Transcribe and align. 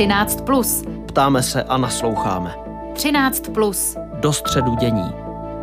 13. 0.00 0.40
Plus. 0.40 0.82
Ptáme 1.08 1.42
se 1.42 1.62
a 1.62 1.76
nasloucháme. 1.76 2.56
13. 2.94 3.48
Plus. 3.54 3.96
Do 4.20 4.32
středu 4.32 4.74
dění. 4.76 5.12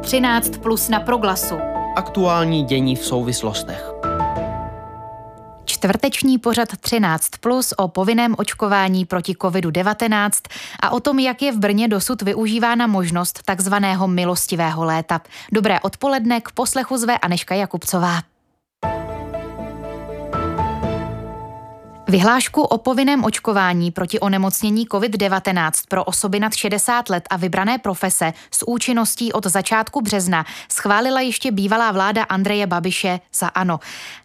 13. 0.01 0.57
Plus 0.57 0.89
na 0.89 0.99
proglasu. 0.99 1.55
Aktuální 1.95 2.63
dění 2.63 2.95
v 2.95 3.05
souvislostech. 3.05 3.91
Čtvrteční 5.65 6.37
pořad 6.37 6.69
13 6.79 7.29
plus 7.39 7.73
o 7.77 7.87
povinném 7.87 8.35
očkování 8.37 9.05
proti 9.05 9.33
COVID-19 9.33 10.29
a 10.79 10.89
o 10.89 10.99
tom, 10.99 11.19
jak 11.19 11.41
je 11.41 11.51
v 11.51 11.57
Brně 11.57 11.87
dosud 11.87 12.21
využívána 12.21 12.87
možnost 12.87 13.39
takzvaného 13.45 14.07
milostivého 14.07 14.85
léta. 14.85 15.21
Dobré 15.51 15.79
odpoledne 15.79 16.41
k 16.41 16.51
poslechu 16.51 16.97
zve 16.97 17.17
Aneška 17.17 17.55
Jakubcová. 17.55 18.21
Vyhlášku 22.09 22.61
o 22.61 22.77
povinném 22.77 23.23
očkování 23.23 23.91
proti 23.91 24.19
onemocnění 24.19 24.87
COVID-19 24.87 25.71
pro 25.89 26.03
osoby 26.03 26.39
nad 26.39 26.55
60 26.55 27.09
let 27.09 27.23
a 27.29 27.37
vybrané 27.37 27.77
profese 27.77 28.33
s 28.51 28.67
účinností 28.67 29.33
od 29.33 29.45
začátku 29.45 30.01
března 30.01 30.45
schválila 30.71 31.21
ještě 31.21 31.51
bývalá 31.51 31.91
vláda 31.91 32.23
Andreje 32.23 32.67
Babiše 32.67 33.19
za 33.33 33.47
ANO. 33.47 33.79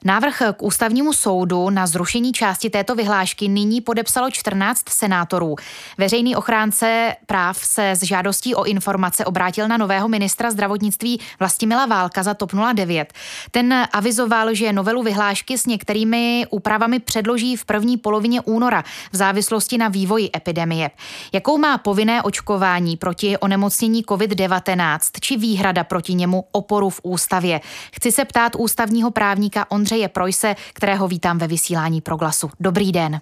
Návrh 0.05 0.43
k 0.57 0.63
ústavnímu 0.63 1.13
soudu 1.13 1.71
na 1.71 1.87
zrušení 1.87 2.33
části 2.33 2.71
této 2.71 2.95
vyhlášky 2.95 3.49
nyní 3.49 3.81
podepsalo 3.81 4.31
14 4.31 4.89
senátorů. 4.89 5.57
Veřejný 5.99 6.37
ochránce 6.37 7.17
práv 7.27 7.59
se 7.59 7.91
s 7.91 8.03
žádostí 8.03 8.55
o 8.55 8.65
informace 8.65 9.25
obrátil 9.25 9.69
na 9.69 9.77
nového 9.77 10.09
ministra 10.09 10.51
zdravotnictví 10.51 11.21
Vlastimila 11.41 11.87
Válka 11.87 12.23
za 12.23 12.35
TOP 12.35 12.53
09. 12.73 13.13
Ten 13.51 13.87
avizoval, 13.93 14.55
že 14.55 14.73
novelu 14.73 15.03
vyhlášky 15.03 15.59
s 15.59 15.67
některými 15.67 16.47
úpravami 16.51 16.99
předloží 16.99 17.57
v 17.57 17.65
první 17.73 17.97
polovině 17.97 18.41
února 18.41 18.85
v 19.13 19.17
závislosti 19.17 19.79
na 19.79 19.89
vývoji 19.89 20.31
epidemie. 20.37 20.91
Jakou 21.33 21.59
má 21.59 21.79
povinné 21.79 22.23
očkování 22.23 22.97
proti 22.97 23.39
onemocnění 23.39 24.05
COVID-19 24.05 24.99
či 25.21 25.37
výhrada 25.37 25.85
proti 25.85 26.15
němu 26.15 26.45
oporu 26.53 26.91
v 26.91 27.01
ústavě? 27.03 27.61
Chci 27.95 28.13
se 28.13 28.25
ptát 28.25 28.53
ústavního 28.59 29.11
právníka 29.11 29.71
Ondřeje 29.71 30.09
Projse, 30.09 30.55
kterého 30.73 31.09
vítám 31.09 31.39
ve 31.39 31.47
vysílání 31.47 32.01
Proglasu. 32.01 32.51
Dobrý 32.61 32.93
den. 32.93 33.21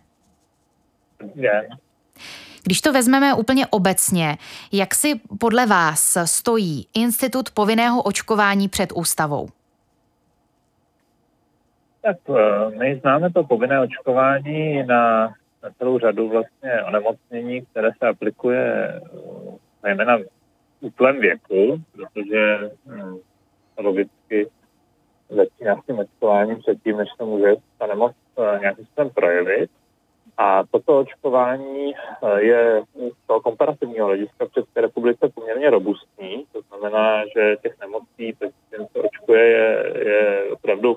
Den. 1.35 1.67
Když 2.63 2.81
to 2.81 2.93
vezmeme 2.93 3.35
úplně 3.35 3.67
obecně, 3.67 4.39
jak 4.73 4.95
si 4.95 5.21
podle 5.39 5.67
vás 5.67 6.17
stojí 6.25 6.87
institut 6.95 7.51
povinného 7.51 8.03
očkování 8.03 8.69
před 8.69 8.93
ústavou? 8.95 9.49
Tak 12.03 12.17
eh, 12.29 12.79
my 12.79 12.97
známe 13.01 13.31
to 13.31 13.45
povinné 13.45 13.81
očkování 13.81 14.83
na, 14.87 15.29
na 15.63 15.71
celou 15.79 15.99
řadu 15.99 16.29
vlastně 16.29 16.85
onemocnění, 16.89 17.63
které 17.67 17.91
se 17.99 18.09
aplikuje 18.09 18.89
eh, 18.89 19.01
zejména 19.83 20.17
v 20.19 20.25
útlém 20.81 21.21
věku, 21.21 21.83
protože 21.93 22.71
hm, 22.87 23.19
logicky 23.79 24.49
začíná 25.29 25.83
s 25.83 25.87
tím 25.87 25.99
očkováním 25.99 26.59
předtím, 26.59 26.97
než 26.97 27.09
se 27.17 27.25
může 27.25 27.55
ta 27.79 27.87
nemoc 27.87 28.13
eh, 28.39 28.59
nějakým 28.61 28.85
způsobem 28.85 29.11
projevit. 29.11 29.71
A 30.39 30.65
toto 30.71 30.99
očkování 30.99 31.93
je 32.37 32.83
z 32.97 33.27
toho 33.27 33.41
komparativního 33.41 34.07
hlediska 34.07 34.47
v 34.47 34.53
České 34.53 34.81
republice 34.81 35.29
poměrně 35.35 35.71
robustní. 35.71 36.45
To 36.53 36.61
znamená, 36.69 37.23
že 37.37 37.57
těch 37.63 37.81
nemocí, 37.81 38.37
kterým 38.69 38.87
se 38.93 38.99
očkuje, 38.99 39.47
je, 39.47 39.93
je 40.09 40.51
opravdu 40.51 40.97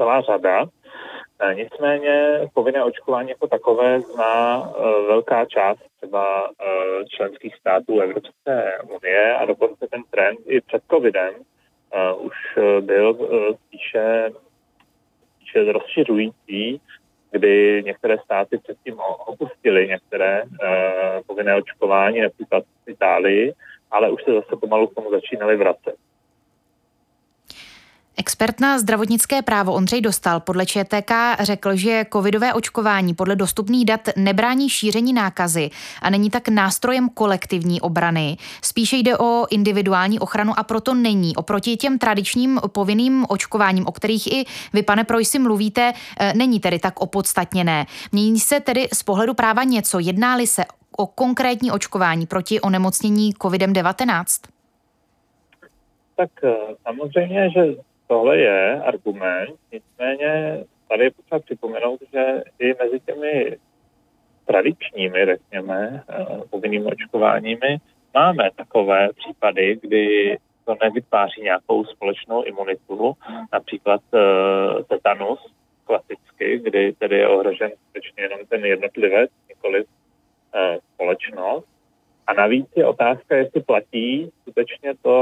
celá 0.00 0.20
řada. 0.20 0.66
E, 1.40 1.54
nicméně 1.54 2.40
povinné 2.54 2.84
očkování 2.84 3.28
jako 3.28 3.46
takové 3.46 4.00
zná 4.00 4.62
e, 4.64 4.82
velká 5.06 5.44
část 5.44 5.78
třeba 5.96 6.48
e, 6.48 7.04
členských 7.08 7.56
států 7.56 8.00
Evropské 8.00 8.78
unie 8.82 9.34
a 9.34 9.44
dokonce 9.44 9.86
ten 9.90 10.02
trend 10.10 10.38
i 10.46 10.60
před 10.60 10.82
covidem 10.90 11.34
už 12.18 12.34
byl 12.80 13.14
spíše, 13.66 14.30
spíše 15.36 15.72
rozšiřující, 15.72 16.80
kdy 17.30 17.82
některé 17.86 18.18
státy 18.18 18.58
předtím 18.58 19.00
opustily 19.26 19.88
některé 19.88 20.42
povinné 21.26 21.56
očkování, 21.56 22.20
například 22.20 22.64
v 22.64 22.90
Itálii, 22.90 23.52
ale 23.90 24.10
už 24.10 24.24
se 24.24 24.32
zase 24.32 24.56
pomalu 24.60 24.86
k 24.86 24.94
tomu 24.94 25.10
začínaly 25.10 25.56
vracet. 25.56 25.94
Expert 28.16 28.60
na 28.60 28.78
zdravotnické 28.78 29.42
právo 29.42 29.72
Ondřej 29.72 30.00
Dostal 30.00 30.40
podle 30.40 30.66
ČTK 30.66 31.12
řekl, 31.40 31.76
že 31.76 32.06
covidové 32.12 32.54
očkování 32.54 33.14
podle 33.14 33.36
dostupných 33.36 33.84
dat 33.84 34.00
nebrání 34.16 34.68
šíření 34.68 35.12
nákazy 35.12 35.70
a 36.02 36.10
není 36.10 36.30
tak 36.30 36.48
nástrojem 36.48 37.08
kolektivní 37.08 37.80
obrany. 37.80 38.36
Spíše 38.62 38.96
jde 38.96 39.18
o 39.18 39.46
individuální 39.50 40.18
ochranu 40.18 40.52
a 40.56 40.62
proto 40.62 40.94
není 40.94 41.36
oproti 41.36 41.76
těm 41.76 41.98
tradičním 41.98 42.60
povinným 42.72 43.26
očkováním, 43.28 43.86
o 43.86 43.92
kterých 43.92 44.32
i 44.32 44.44
vy, 44.72 44.82
pane 44.82 45.04
Projsi, 45.04 45.38
mluvíte, 45.38 45.92
eh, 46.20 46.32
není 46.36 46.60
tedy 46.60 46.78
tak 46.78 47.00
opodstatněné. 47.00 47.86
Mění 48.12 48.40
se 48.40 48.60
tedy 48.60 48.88
z 48.94 49.02
pohledu 49.02 49.34
práva 49.34 49.64
něco, 49.64 49.98
jedná-li 49.98 50.46
se 50.46 50.64
o 50.96 51.06
konkrétní 51.06 51.70
očkování 51.70 52.26
proti 52.26 52.60
onemocnění 52.60 53.34
COVID-19? 53.34 54.24
Tak 56.16 56.30
eh, 56.44 56.54
samozřejmě, 56.82 57.50
že 57.50 57.89
tohle 58.10 58.38
je 58.38 58.82
argument, 58.82 59.56
nicméně 59.72 60.64
tady 60.88 61.04
je 61.04 61.10
potřeba 61.10 61.38
připomenout, 61.38 62.00
že 62.12 62.42
i 62.58 62.74
mezi 62.82 63.00
těmi 63.00 63.56
tradičními, 64.46 65.26
řekněme, 65.26 66.02
eh, 66.08 66.26
povinnými 66.50 66.84
očkováními 66.84 67.78
máme 68.14 68.50
takové 68.56 69.08
případy, 69.12 69.78
kdy 69.82 70.36
to 70.64 70.76
nevytváří 70.82 71.42
nějakou 71.42 71.84
společnou 71.84 72.42
imunitu, 72.42 73.12
například 73.52 74.00
uh, 74.12 74.82
tetanus 74.82 75.38
klasicky, 75.84 76.58
kdy 76.58 76.92
tedy 76.92 77.16
je 77.16 77.28
ohrožen 77.28 77.70
skutečně 77.70 78.22
jenom 78.22 78.40
ten 78.48 78.64
jednotlivec, 78.64 79.30
nikoli 79.48 79.84
uh, 79.84 80.60
společnost. 80.94 81.66
A 82.26 82.32
navíc 82.32 82.66
je 82.76 82.86
otázka, 82.86 83.36
jestli 83.36 83.60
platí 83.60 84.30
skutečně 84.42 84.94
to, 85.02 85.16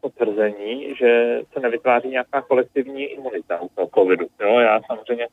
potvrzení, 0.00 0.94
že 0.94 1.40
se 1.52 1.60
nevytváří 1.60 2.08
nějaká 2.08 2.42
kolektivní 2.42 3.04
imunita 3.04 3.60
u 3.60 3.68
toho 3.68 3.88
covidu. 3.94 4.26
Jo, 4.40 4.58
já 4.58 4.80
samozřejmě 4.86 5.26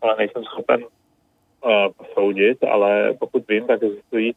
ale 0.00 0.16
nejsem 0.16 0.44
schopen 0.44 0.84
uh, 0.84 1.70
posoudit, 1.96 2.64
ale 2.64 3.14
pokud 3.18 3.48
vím, 3.48 3.66
tak 3.66 3.82
existují 3.82 4.34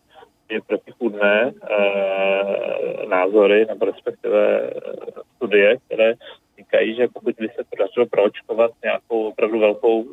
protichůdné 0.68 1.52
uh, 1.52 3.09
názory, 3.09 3.66
nebo 3.66 3.86
respektive 3.86 4.62
uh, 4.62 5.24
studie, 5.36 5.78
které 5.86 6.14
říkají, 6.58 6.96
že 6.96 7.08
pokud 7.14 7.36
by 7.36 7.48
se 7.48 7.64
podařilo 7.69 8.06
proočkovat 8.06 8.72
nějakou 8.84 9.28
opravdu 9.28 9.59
velkou 9.59 10.06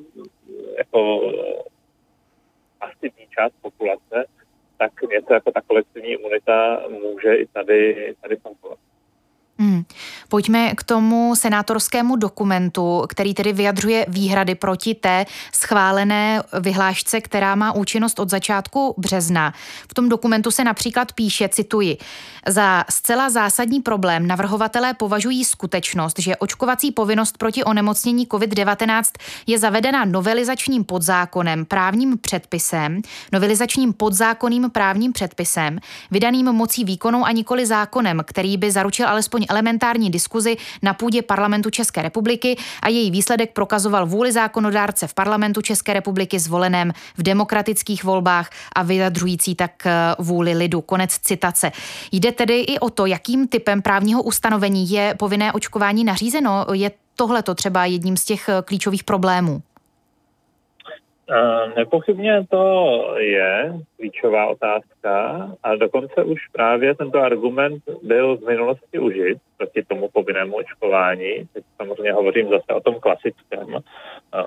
jako 0.78 1.32
aktivní 2.80 3.26
část 3.30 3.52
populace, 3.62 4.26
tak 4.78 4.92
něco 5.10 5.34
jako 5.34 5.52
ta 5.52 5.60
kolektivní 5.60 6.08
imunita 6.08 6.82
může 6.88 7.34
i 7.34 7.46
tady, 7.46 8.14
tady 8.20 8.36
fungovat. 8.36 8.63
Hmm. 9.58 9.80
Pojďme 10.28 10.74
k 10.74 10.82
tomu 10.82 11.36
senátorskému 11.36 12.16
dokumentu, 12.16 13.04
který 13.08 13.34
tedy 13.34 13.52
vyjadřuje 13.52 14.06
výhrady 14.08 14.54
proti 14.54 14.94
té 14.94 15.26
schválené 15.52 16.42
vyhlášce, 16.60 17.20
která 17.20 17.54
má 17.54 17.72
účinnost 17.72 18.18
od 18.18 18.30
začátku 18.30 18.94
března. 18.98 19.54
V 19.90 19.94
tom 19.94 20.08
dokumentu 20.08 20.50
se 20.50 20.64
například 20.64 21.12
píše, 21.12 21.48
cituji, 21.48 21.98
za 22.48 22.84
zcela 22.90 23.30
zásadní 23.30 23.80
problém 23.80 24.26
navrhovatelé 24.26 24.94
považují 24.94 25.44
skutečnost, 25.44 26.18
že 26.18 26.36
očkovací 26.36 26.92
povinnost 26.92 27.38
proti 27.38 27.64
onemocnění 27.64 28.26
COVID-19 28.26 29.02
je 29.46 29.58
zavedena 29.58 30.04
novelizačním 30.04 30.84
podzákonem, 30.84 31.64
právním 31.64 32.18
předpisem, 32.18 33.02
novelizačním 33.32 33.92
podzákonným 33.92 34.70
právním 34.70 35.12
předpisem, 35.12 35.78
vydaným 36.10 36.52
mocí 36.52 36.84
výkonou 36.84 37.24
a 37.24 37.32
nikoli 37.32 37.66
zákonem, 37.66 38.22
který 38.24 38.56
by 38.56 38.70
zaručil 38.70 39.08
alespoň 39.08 39.46
elementární 39.48 39.93
diskuzi 39.98 40.56
na 40.82 40.94
půdě 40.94 41.22
parlamentu 41.22 41.70
České 41.70 42.02
republiky 42.02 42.56
a 42.82 42.88
její 42.88 43.10
výsledek 43.10 43.52
prokazoval 43.52 44.06
vůli 44.06 44.32
zákonodárce 44.32 45.06
v 45.06 45.14
parlamentu 45.14 45.62
České 45.62 45.92
republiky 45.92 46.38
zvoleném 46.38 46.92
v 47.16 47.22
demokratických 47.22 48.04
volbách 48.04 48.50
a 48.76 48.82
vyjadřující 48.82 49.54
tak 49.54 49.86
eh, 49.86 49.92
vůli 50.18 50.54
lidu. 50.54 50.80
Konec 50.80 51.18
citace. 51.18 51.72
Jde 52.12 52.32
tedy 52.32 52.60
i 52.60 52.78
o 52.78 52.90
to, 52.90 53.06
jakým 53.06 53.48
typem 53.48 53.82
právního 53.82 54.22
ustanovení 54.22 54.90
je 54.90 55.14
povinné 55.18 55.52
očkování 55.52 56.04
nařízeno. 56.04 56.66
Je 56.72 56.90
tohle 57.16 57.42
to 57.42 57.54
třeba 57.54 57.84
jedním 57.84 58.16
z 58.16 58.24
těch 58.24 58.48
eh, 58.48 58.62
klíčových 58.64 59.04
problémů? 59.04 59.62
Nepochybně 61.76 62.46
to 62.50 63.14
je 63.18 63.72
klíčová 63.96 64.46
otázka 64.46 65.48
a 65.62 65.74
dokonce 65.76 66.24
už 66.24 66.48
právě 66.52 66.94
tento 66.94 67.18
argument 67.18 67.82
byl 68.02 68.36
v 68.36 68.46
minulosti 68.46 68.98
užit 68.98 69.38
proti 69.56 69.82
tomu 69.82 70.08
povinnému 70.08 70.56
očkování. 70.56 71.48
Teď 71.52 71.64
samozřejmě 71.76 72.12
hovořím 72.12 72.48
zase 72.48 72.74
o 72.74 72.80
tom 72.80 72.94
klasickém 72.94 73.78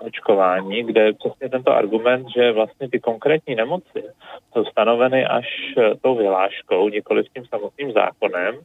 očkování, 0.01 0.83
kde 0.83 1.13
přesně 1.13 1.49
tento 1.49 1.71
argument, 1.71 2.27
že 2.35 2.51
vlastně 2.51 2.89
ty 2.89 2.99
konkrétní 2.99 3.55
nemoci 3.55 4.03
jsou 4.53 4.65
stanoveny 4.65 5.25
až 5.25 5.47
tou 6.01 6.15
vyhláškou, 6.15 6.89
nikoli 6.89 7.23
s 7.23 7.33
tím 7.33 7.45
samotným 7.45 7.91
zákonem, 7.91 8.55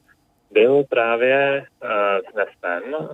byl 0.53 0.85
právě 0.89 1.67
uh, 1.83 1.89
znesen 2.33 2.95
uh, 2.95 3.09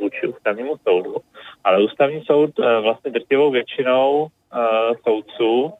vůči 0.00 0.26
ústavnímu 0.26 0.76
soudu. 0.88 1.16
Ale 1.64 1.84
ústavní 1.84 2.24
soud 2.24 2.58
uh, 2.58 2.66
vlastně 2.82 3.10
drtivou 3.10 3.50
většinou 3.50 4.26
soudců 5.04 5.72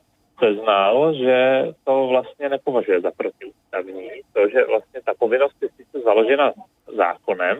seznal, 0.45 1.15
že 1.15 1.67
to 1.85 2.07
vlastně 2.07 2.49
nepovažuje 2.49 3.01
za 3.01 3.11
protiústavní. 3.17 4.09
To, 4.33 4.49
že 4.49 4.65
vlastně 4.65 5.01
ta 5.05 5.13
povinnost 5.19 5.57
je 5.63 5.69
sice 5.77 6.01
založena 6.05 6.53
zákonem, 6.97 7.59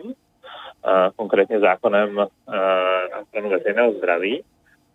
konkrétně 1.15 1.59
zákonem 1.59 2.15
na 3.11 3.19
ochranu 3.21 3.49
veřejného 3.49 3.91
zdraví, 3.91 4.43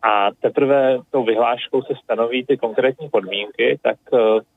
a 0.02 0.30
teprve 0.40 0.98
tou 1.10 1.24
vyhláškou 1.24 1.82
se 1.82 1.94
stanoví 2.04 2.46
ty 2.46 2.56
konkrétní 2.56 3.08
podmínky, 3.08 3.78
tak 3.82 3.96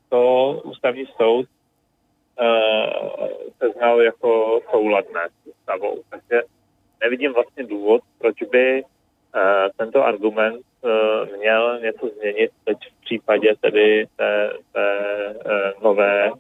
to 0.10 0.62
ústavní 0.64 1.06
soud 1.06 1.46
se 3.58 3.70
znal 3.78 4.02
jako 4.02 4.62
souladné 4.72 5.22
s 5.30 5.48
ústavou. 5.48 6.04
Takže 6.10 6.42
nevidím 7.04 7.34
vlastně 7.34 7.64
důvod, 7.64 8.02
proč 8.20 8.44
by 8.44 8.84
tento 9.78 10.06
argument 10.06 10.66
měl 11.38 11.80
něco 11.80 12.08
změnit 12.08 12.52
teď 12.66 12.78
v 12.78 13.02
případě 13.02 13.54
tedy 13.62 14.06
té, 14.16 14.54
té 14.74 15.74
nové 15.84 16.32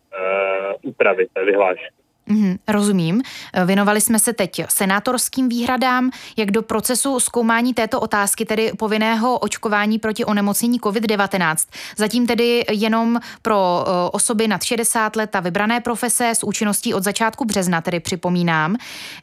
úpravy, 0.84 1.28
té 1.34 1.46
vyhlášky. 1.46 2.01
Mm, 2.32 2.58
rozumím. 2.68 3.22
Věnovali 3.66 4.02
jsme 4.02 4.20
se 4.20 4.34
teď 4.34 4.62
senátorským 4.70 5.50
výhradám, 5.50 6.12
jak 6.38 6.52
do 6.52 6.62
procesu 6.62 7.20
zkoumání 7.20 7.74
této 7.74 8.00
otázky, 8.00 8.46
tedy 8.46 8.72
povinného 8.78 9.40
očkování 9.40 10.00
proti 10.00 10.26
onemocnění 10.26 10.80
COVID-19. 10.80 11.56
Zatím 11.98 12.28
tedy 12.28 12.66
jenom 12.72 13.20
pro 13.42 13.86
eh, 13.88 13.92
osoby 14.12 14.48
nad 14.48 14.64
60 14.64 15.16
let 15.16 15.36
a 15.36 15.40
vybrané 15.40 15.80
profese 15.80 16.30
s 16.30 16.44
účinností 16.44 16.94
od 16.94 17.04
začátku 17.04 17.46
března, 17.46 17.82
tedy 17.82 18.00
připomínám. 18.00 18.76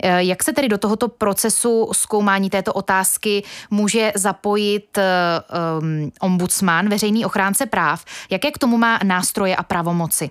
Eh, 0.02 0.22
jak 0.24 0.42
se 0.42 0.52
tedy 0.52 0.68
do 0.68 0.78
tohoto 0.78 1.08
procesu 1.08 1.88
zkoumání 1.92 2.50
této 2.50 2.72
otázky 2.72 3.44
může 3.70 4.12
zapojit 4.14 4.98
um, 4.98 6.12
ombudsman, 6.20 6.88
veřejný 6.88 7.24
ochránce 7.24 7.66
práv? 7.66 8.04
Jaké 8.30 8.50
k 8.50 8.58
tomu 8.58 8.76
má 8.76 8.98
nástroje 9.04 9.56
a 9.56 9.62
pravomoci? 9.62 10.30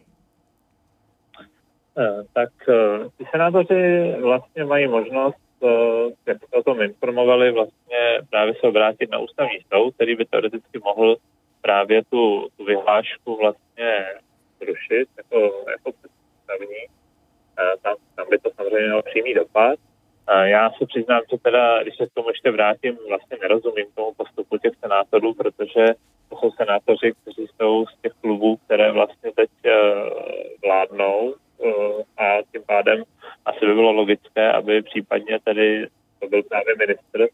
Eh, 1.99 2.23
tak 2.33 2.49
eh, 2.69 3.09
ty 3.17 3.25
senátoři 3.31 4.15
vlastně 4.21 4.65
mají 4.65 4.87
možnost, 4.87 5.37
eh, 5.63 5.67
jak 6.25 6.37
o 6.53 6.63
tom 6.63 6.81
informovali, 6.81 7.51
vlastně 7.51 8.19
právě 8.29 8.53
se 8.53 8.67
obrátit 8.67 9.11
na 9.11 9.17
ústavní 9.17 9.59
soud, 9.73 9.95
který 9.95 10.15
by 10.15 10.25
teoreticky 10.25 10.79
mohl 10.83 11.15
právě 11.61 12.03
tu, 12.03 12.47
tu 12.57 12.65
vyhlášku 12.65 13.37
vlastně 13.37 14.05
zrušit 14.61 15.07
jako, 15.17 15.65
jako 15.71 15.91
představní. 15.91 16.77
Tam, 17.81 17.95
tam 18.15 18.25
by 18.29 18.37
to 18.37 18.49
samozřejmě 18.55 18.87
mělo 18.87 19.01
přímý 19.01 19.33
dopad. 19.33 19.79
Já 20.43 20.69
se 20.69 20.85
přiznám, 20.85 21.21
že 21.31 21.37
teda, 21.37 21.83
když 21.83 21.95
se 21.97 22.07
k 22.07 22.13
tomu 22.13 22.29
ještě 22.29 22.51
vrátím, 22.51 22.97
vlastně 23.07 23.37
nerozumím 23.41 23.85
tomu 23.95 24.13
postupu 24.17 24.57
těch 24.57 24.73
senátorů, 24.79 25.33
protože 25.33 25.85
to 26.29 26.37
jsou 26.37 26.51
senátoři, 26.51 27.13
kteří 27.21 27.47
jsou 27.47 27.85
z 27.85 28.01
těch 28.01 28.11
klubů, 28.21 28.57
které 28.57 28.91
vlastně 28.91 29.31
teď 29.35 29.49
vládnou 30.63 31.35
a 32.17 32.37
tím 32.51 32.61
pádem 32.65 33.03
asi 33.45 33.65
by 33.65 33.73
bylo 33.73 33.91
logické, 33.91 34.51
aby 34.51 34.81
případně 34.81 35.39
tedy 35.43 35.87
to 36.19 36.27
byl 36.27 36.43
právě 36.43 36.75
ministr 36.75 37.27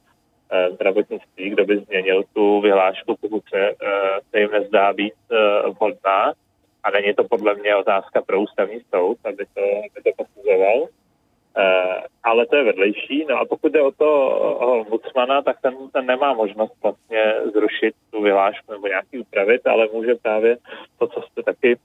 eh, 0.52 0.72
zdravotnictví, 0.72 1.50
kdo 1.50 1.66
by 1.66 1.78
změnil 1.78 2.24
tu 2.34 2.62
vyhlášku, 2.62 3.16
pokud 3.22 3.44
se, 3.50 3.70
eh, 3.70 4.20
se 4.30 4.40
jim 4.40 4.52
nezdá 4.52 4.94
být 4.94 5.14
vhodná. 5.80 6.34
A 6.84 6.92
není 6.92 7.14
to 7.14 7.24
podle 7.24 7.56
mě 7.56 7.76
otázka 7.76 8.22
pro 8.22 8.42
ústavní 8.42 8.80
soud, 8.96 9.18
aby 9.26 9.46
to, 9.54 9.62
aby 9.62 10.02
to 10.04 10.24
posuzoval. 10.24 10.88
Ale 12.24 12.46
to 12.46 12.56
je 12.56 12.64
vedlejší. 12.64 13.26
No 13.30 13.40
a 13.40 13.46
pokud 13.46 13.72
jde 13.72 13.82
o 13.82 13.92
to 13.92 14.30
ombudsmana, 14.60 15.42
tak 15.42 15.62
ten, 15.62 15.76
ten 15.94 16.06
nemá 16.06 16.34
možnost 16.34 16.74
vlastně 16.84 17.34
zrušit 17.54 17.96
tu 18.12 18.22
vyhlášku 18.22 18.72
nebo 18.72 18.88
nějaký 18.88 19.20
upravit, 19.20 19.68
ale 19.68 19.88
může 19.94 20.16
právě 20.16 20.58
to, 21.00 21.08
co 21.08 21.22
jste 21.22 21.44
taky 21.44 21.78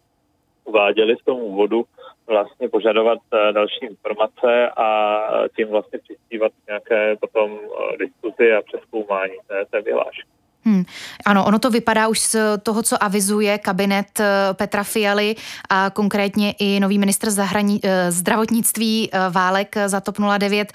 uváděli 0.69 1.17
v 1.17 1.25
tom 1.25 1.41
úvodu, 1.41 1.85
vlastně 2.29 2.69
požadovat 2.69 3.19
eh, 3.33 3.53
další 3.53 3.87
informace 3.87 4.71
a 4.77 5.19
eh, 5.45 5.49
tím 5.57 5.69
vlastně 5.69 5.99
přispívat 5.99 6.53
nějaké 6.69 7.17
potom 7.17 7.59
eh, 7.63 7.97
diskuzi 7.97 8.53
a 8.53 8.63
přeskoumání 8.63 9.35
té, 9.47 9.65
té 9.71 9.81
vyhlášky. 9.81 10.38
Hmm. 10.69 10.85
Ano, 11.25 11.45
ono 11.45 11.59
to 11.59 11.71
vypadá 11.71 12.09
už 12.09 12.21
z 12.21 12.37
toho, 12.63 12.83
co 12.83 13.05
avizuje 13.05 13.59
kabinet 13.59 14.21
eh, 14.21 14.27
Petra 14.53 14.85
Fialy 14.85 15.37
a 15.71 15.91
konkrétně 15.91 16.53
i 16.59 16.81
nový 16.81 16.99
ministr 16.99 17.29
zahrani- 17.29 17.81
eh, 17.83 18.13
zdravotnictví 18.13 19.09
eh, 19.13 19.19
Válek 19.31 19.77
za 19.87 20.01
TOP 20.01 20.17
09, 20.39 20.73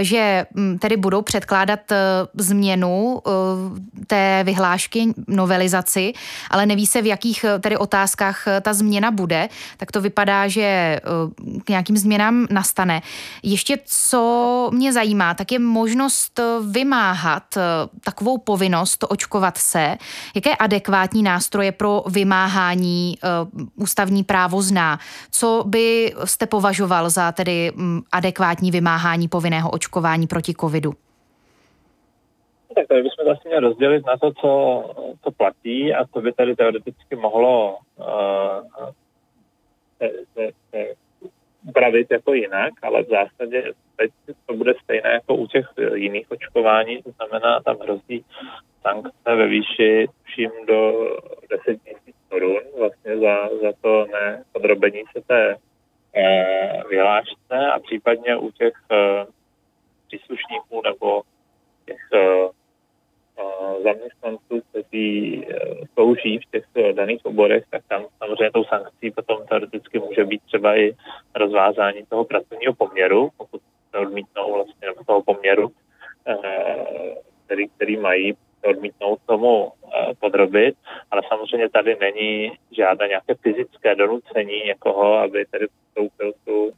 že 0.00 0.46
hm, 0.54 0.78
tedy 0.78 0.96
budou 0.96 1.22
předkládat 1.22 1.80
změnu 2.34 3.22
té 4.06 4.42
vyhlášky, 4.44 5.14
novelizaci, 5.26 6.12
ale 6.50 6.66
neví 6.66 6.86
se, 6.86 7.02
v 7.02 7.06
jakých 7.06 7.44
tedy 7.60 7.76
otázkách 7.76 8.44
ta 8.60 8.74
změna 8.74 9.10
bude, 9.10 9.48
tak 9.76 9.92
to 9.92 10.00
vypadá, 10.00 10.48
že 10.48 11.00
k 11.64 11.68
nějakým 11.68 11.96
změnám 11.96 12.46
nastane. 12.50 13.02
Ještě 13.42 13.78
co 13.86 14.70
mě 14.72 14.92
zajímá, 14.92 15.34
tak 15.34 15.52
je 15.52 15.58
možnost 15.58 16.40
vymáhat 16.70 17.58
takovou 18.04 18.38
povinnost 18.38 19.04
očkování 19.08 19.35
očkovat 19.36 19.58
se, 19.58 19.96
jaké 20.34 20.56
adekvátní 20.56 21.22
nástroje 21.22 21.72
pro 21.72 22.02
vymáhání 22.12 23.14
uh, 23.52 23.60
ústavní 23.76 24.24
právo 24.24 24.62
zná? 24.62 24.98
Co 25.30 25.64
by 25.66 26.12
jste 26.24 26.46
považoval 26.46 27.10
za 27.10 27.32
tedy 27.32 27.72
um, 27.72 28.02
adekvátní 28.12 28.70
vymáhání 28.70 29.28
povinného 29.28 29.70
očkování 29.70 30.26
proti 30.26 30.54
covidu? 30.54 30.92
Tak 32.74 32.86
tady 32.88 33.02
bychom 33.02 33.24
vlastně 33.24 33.48
měli 33.48 33.60
rozdělit 33.60 34.06
na 34.06 34.16
to, 34.16 34.32
co, 34.32 34.84
co 35.24 35.30
platí 35.30 35.94
a 35.94 36.06
co 36.06 36.20
by 36.20 36.32
tady 36.32 36.56
teoreticky 36.56 37.16
mohlo 37.16 37.78
se, 39.98 40.50
se 40.70 40.94
upravit 41.68 42.06
jako 42.10 42.32
jinak, 42.34 42.72
ale 42.82 43.02
v 43.02 43.08
zásadě 43.08 43.72
teď 43.96 44.10
to 44.46 44.54
bude 44.54 44.74
stejné 44.82 45.10
jako 45.10 45.34
u 45.34 45.46
těch 45.46 45.66
jiných 45.94 46.30
očkování, 46.30 47.02
to 47.02 47.10
znamená, 47.10 47.60
tam 47.60 47.76
hrozí 47.82 48.24
sankce 48.86 49.36
ve 49.36 49.46
výši 49.46 50.08
vším 50.22 50.50
do 50.66 51.10
10 51.50 51.82
tisíc 51.82 52.16
korun 52.28 52.60
vlastně 52.78 53.18
za, 53.18 53.48
za 53.62 53.72
to 53.80 54.06
nepodrobení 54.06 55.02
se 55.12 55.22
té 55.26 55.56
eh, 56.14 56.82
vyhlášce 56.90 57.56
a 57.74 57.78
případně 57.78 58.36
u 58.36 58.50
těch 58.50 58.72
eh, 58.92 59.26
příslušníků 60.06 60.82
nebo 60.84 61.22
těch 61.86 61.98
eh 62.12 62.48
zaměstnanců, 63.84 64.62
kteří 64.70 65.46
slouží 65.94 66.38
v 66.38 66.50
těch 66.50 66.64
daných 66.92 67.24
oborech, 67.24 67.64
tak 67.70 67.82
tam 67.88 68.04
samozřejmě 68.18 68.50
tou 68.50 68.64
sankcí 68.64 69.10
potom 69.10 69.46
teoreticky 69.46 69.98
může 69.98 70.24
být 70.24 70.42
třeba 70.42 70.76
i 70.76 70.96
rozvázání 71.34 72.00
toho 72.08 72.24
pracovního 72.24 72.74
poměru, 72.74 73.30
pokud 73.36 73.60
se 73.90 73.98
odmítnou 73.98 74.54
vlastně 74.54 74.88
toho 75.06 75.22
poměru, 75.22 75.68
který, 77.46 77.68
který 77.68 77.96
mají 77.96 78.36
odmítnout 78.66 79.18
tomu 79.26 79.72
eh, 79.72 80.14
podrobit, 80.20 80.74
ale 81.10 81.22
samozřejmě 81.28 81.68
tady 81.68 81.96
není 82.00 82.52
žádné 82.70 83.08
nějaké 83.08 83.34
fyzické 83.34 83.94
donucení 83.94 84.62
někoho, 84.66 85.14
aby 85.14 85.44
tedy 85.50 85.66
vstoupil 85.66 86.32
tu, 86.44 86.72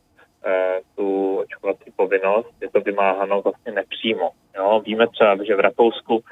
eh, 0.47 0.81
tu 0.97 1.37
očkovací 1.39 1.91
povinnost. 1.97 2.53
Je 2.61 2.71
to 2.71 2.81
vymáháno 2.81 3.43
vlastně 3.43 3.73
nepřímo. 3.73 4.31
Jo? 4.57 4.81
Víme 4.85 5.07
třeba, 5.09 5.45
že 5.45 5.57
v 5.57 5.61
Rakousku 5.61 6.25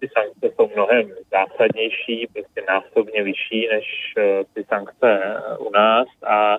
ty 0.00 0.08
sankce 0.12 0.54
jsou 0.56 0.70
mnohem 0.74 1.10
zásadnější, 1.30 2.28
prostě 2.32 2.62
násobně 2.68 3.22
vyšší 3.22 3.68
než 3.68 4.14
eh, 4.18 4.44
ty 4.54 4.64
sankce 4.64 5.40
u 5.58 5.70
nás 5.70 6.08
a 6.26 6.56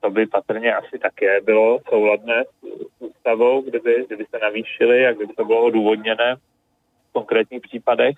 to 0.00 0.10
by 0.10 0.26
patrně 0.26 0.74
asi 0.74 0.98
také 0.98 1.40
bylo 1.40 1.78
souladné 1.88 2.44
s 2.44 3.09
ústavou, 3.20 3.62
kdyby, 3.62 4.04
kdyby 4.06 4.26
se 4.30 4.38
navýšily 4.38 5.06
a 5.06 5.12
kdyby 5.12 5.34
to 5.34 5.44
bylo 5.44 5.64
odůvodněné 5.64 6.36
v 6.36 7.12
konkrétních 7.12 7.62
případech, 7.62 8.16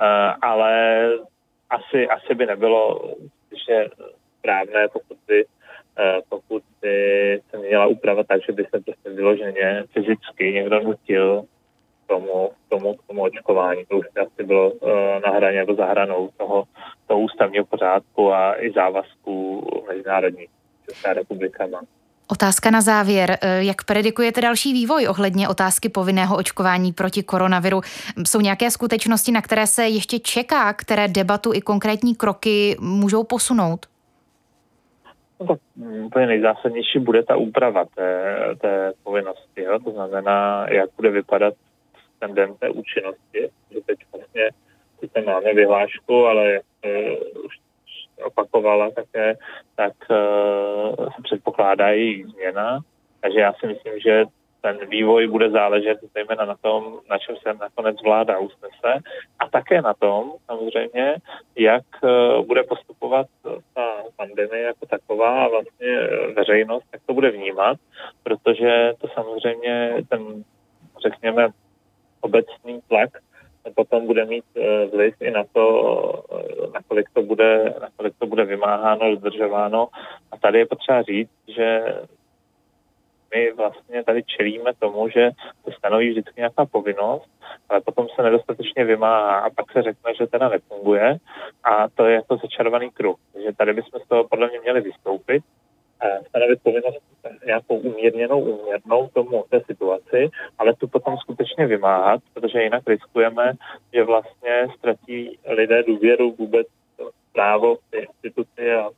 eh, 0.00 0.04
ale 0.42 1.08
asi, 1.70 2.08
asi 2.08 2.34
by 2.34 2.46
nebylo 2.46 3.10
že 3.68 3.88
správné, 4.38 4.88
pokud 4.92 5.16
by, 5.26 5.44
eh, 5.98 6.20
pokud 6.28 6.62
by 6.82 7.40
se 7.50 7.58
měla 7.58 7.86
úprava 7.86 8.24
tak, 8.24 8.42
že 8.46 8.52
by 8.52 8.64
se 8.64 8.80
prostě 8.80 9.10
vyloženě 9.10 9.84
fyzicky 9.92 10.52
někdo 10.52 10.80
nutil 10.80 11.44
tomu, 12.06 12.50
tomu, 12.68 12.96
tomu 13.06 13.22
očkování. 13.22 13.84
To 13.86 13.96
už 13.98 14.06
asi 14.16 14.44
bylo 14.44 14.70
uh, 14.70 14.90
na 15.24 15.30
hraně 15.32 15.58
nebo 15.58 15.74
za 15.74 15.86
hranou 15.86 16.30
toho, 16.36 16.64
toho 17.06 17.20
ústavního 17.20 17.64
pořádku 17.64 18.32
a 18.32 18.62
i 18.62 18.72
závazků 18.72 19.66
mezinárodní 19.88 20.46
Česká 20.86 21.12
republika 21.12 21.66
má. 21.66 21.80
Otázka 22.28 22.70
na 22.70 22.80
závěr. 22.80 23.38
Eh, 23.42 23.64
jak 23.64 23.84
predikujete 23.84 24.40
další 24.40 24.72
vývoj 24.72 25.08
ohledně 25.08 25.48
otázky 25.48 25.88
povinného 25.88 26.36
očkování 26.36 26.92
proti 26.92 27.22
koronaviru? 27.22 27.80
Jsou 28.26 28.40
nějaké 28.40 28.70
skutečnosti, 28.70 29.32
na 29.32 29.42
které 29.42 29.66
se 29.66 29.88
ještě 29.88 30.18
čeká, 30.18 30.72
které 30.72 31.08
debatu 31.08 31.52
i 31.54 31.60
konkrétní 31.60 32.14
kroky 32.14 32.76
můžou 32.80 33.24
posunout? 33.24 33.86
No 35.40 35.46
tak 35.46 35.58
mm, 35.76 36.04
úplně 36.04 36.26
nejzásadnější 36.26 36.98
bude 36.98 37.22
ta 37.22 37.36
úprava 37.36 37.84
té, 37.94 38.36
té 38.60 38.92
povinnosti. 39.02 39.62
Jo? 39.62 39.78
To 39.84 39.90
znamená, 39.90 40.66
jak 40.70 40.90
bude 40.96 41.10
vypadat 41.10 41.54
ten 42.18 42.34
den 42.34 42.54
té 42.54 42.68
účinnosti. 42.68 43.48
Že 43.70 43.80
teď 43.86 43.98
vlastně 44.12 44.50
sice 45.00 45.20
máme 45.20 45.54
vyhlášku, 45.54 46.26
ale 46.26 46.52
jak 46.52 46.64
už 47.44 47.58
opakovala 48.22 48.90
také, 48.90 49.36
tak 49.76 49.92
uh, 50.10 51.06
se 51.16 51.22
předpokládá 51.22 51.88
její 51.88 52.24
změna. 52.24 52.80
Takže 53.20 53.40
já 53.40 53.52
si 53.52 53.66
myslím, 53.66 54.00
že 54.00 54.24
ten 54.60 54.88
vývoj 54.88 55.28
bude 55.28 55.50
záležet 55.50 55.98
zejména 56.14 56.44
na 56.44 56.56
tom, 56.56 57.00
na 57.10 57.18
čem 57.18 57.36
se 57.36 57.54
nakonec 57.54 58.02
vláda 58.02 58.38
usnese 58.38 58.92
a 59.38 59.48
také 59.48 59.82
na 59.82 59.94
tom 59.94 60.32
samozřejmě, 60.46 61.16
jak 61.56 61.84
uh, 62.02 62.46
bude 62.46 62.62
postupovat 62.62 63.26
ta 63.74 64.02
pandemie 64.16 64.62
jako 64.62 64.86
taková 64.86 65.44
a 65.44 65.48
vlastně 65.48 65.98
veřejnost, 66.36 66.84
jak 66.92 67.02
to 67.06 67.14
bude 67.14 67.30
vnímat, 67.30 67.78
protože 68.22 68.92
to 69.00 69.08
samozřejmě 69.08 69.94
ten, 70.08 70.44
řekněme, 71.02 71.48
obecný 72.20 72.80
tlak 72.88 73.10
potom 73.72 74.06
bude 74.06 74.24
mít 74.24 74.44
eh, 74.56 74.86
vliv 74.86 75.14
i 75.20 75.30
na 75.30 75.44
to, 75.52 76.24
eh, 76.32 76.66
nakolik 76.74 77.06
to 77.12 77.22
bude, 77.22 77.74
nakolik 77.80 78.14
to 78.18 78.26
bude 78.26 78.44
vymáháno, 78.44 79.16
zdržováno. 79.16 79.88
A 80.32 80.36
tady 80.36 80.58
je 80.58 80.66
potřeba 80.66 81.02
říct, 81.02 81.30
že 81.48 81.94
my 83.34 83.52
vlastně 83.52 84.04
tady 84.04 84.22
čelíme 84.22 84.70
tomu, 84.78 85.08
že 85.08 85.30
se 85.64 85.72
stanoví 85.78 86.10
vždycky 86.10 86.32
nějaká 86.36 86.66
povinnost, 86.66 87.30
ale 87.68 87.80
potom 87.80 88.06
se 88.14 88.22
nedostatečně 88.22 88.84
vymáhá 88.84 89.38
a 89.38 89.50
pak 89.50 89.72
se 89.72 89.82
řekne, 89.82 90.14
že 90.14 90.26
teda 90.26 90.48
nefunguje 90.48 91.16
a 91.64 91.88
to 91.88 92.04
je 92.04 92.14
jako 92.14 92.36
začarovaný 92.36 92.90
kruh. 92.90 93.16
Takže 93.32 93.52
tady 93.52 93.72
bychom 93.72 94.00
z 94.00 94.08
toho 94.08 94.28
podle 94.28 94.48
mě 94.48 94.60
měli 94.60 94.80
vystoupit 94.80 95.42
stanovit 96.28 96.62
povinnost 96.62 96.98
nějakou 97.46 97.76
umírněnou, 97.76 98.40
uměrnou 98.40 99.08
tomu 99.08 99.44
té 99.50 99.60
situaci, 99.66 100.30
ale 100.58 100.74
tu 100.74 100.88
potom 100.88 101.16
skutečně 101.16 101.66
vymáhat, 101.66 102.20
protože 102.34 102.62
jinak 102.62 102.82
riskujeme, 102.86 103.52
že 103.92 104.04
vlastně 104.04 104.66
ztratí 104.78 105.38
lidé 105.46 105.82
důvěru 105.82 106.34
vůbec 106.38 106.66
právo 107.32 107.76
v 107.76 107.94
instituci 107.94 108.74
a 108.74 108.90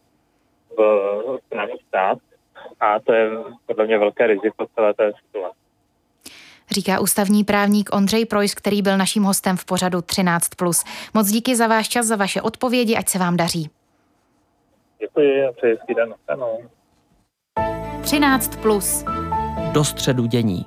v 0.79 1.39
právní 1.49 1.79
stát 1.89 2.19
a 2.81 3.01
to 3.01 3.13
je 3.13 3.31
podle 3.67 3.87
mě 3.87 3.99
velké 3.99 4.27
riziko 4.27 4.67
celé 4.75 4.95
té 4.95 5.13
situace. 5.27 5.59
Říká 6.71 7.01
ústavní 7.01 7.45
právník 7.45 7.95
Ondřej 7.95 8.27
Projs, 8.27 8.55
který 8.55 8.83
byl 8.83 8.97
naším 8.97 9.23
hostem 9.23 9.57
v 9.57 9.65
pořadu 9.65 9.99
13+. 9.99 10.87
Moc 11.15 11.29
díky 11.29 11.57
za 11.57 11.67
váš 11.67 11.89
čas, 11.89 12.07
za 12.07 12.17
vaše 12.17 12.43
odpovědi, 12.43 12.97
ať 12.97 13.09
se 13.09 13.19
vám 13.19 13.37
daří. 13.37 13.71
Děkuji 14.99 15.47
a 15.47 15.53
přeji 15.53 15.95
den. 15.97 16.15
Ano. 16.29 16.59
13. 18.07 18.57
Plus. 18.57 19.05
Do 19.73 19.85
středu 19.85 20.27
dění. 20.27 20.67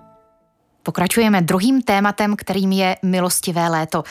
Pokračujeme 0.84 1.42
druhým 1.42 1.82
tématem, 1.82 2.36
kterým 2.36 2.72
je 2.72 2.96
milostivé 3.04 3.70
léto. 3.70 4.04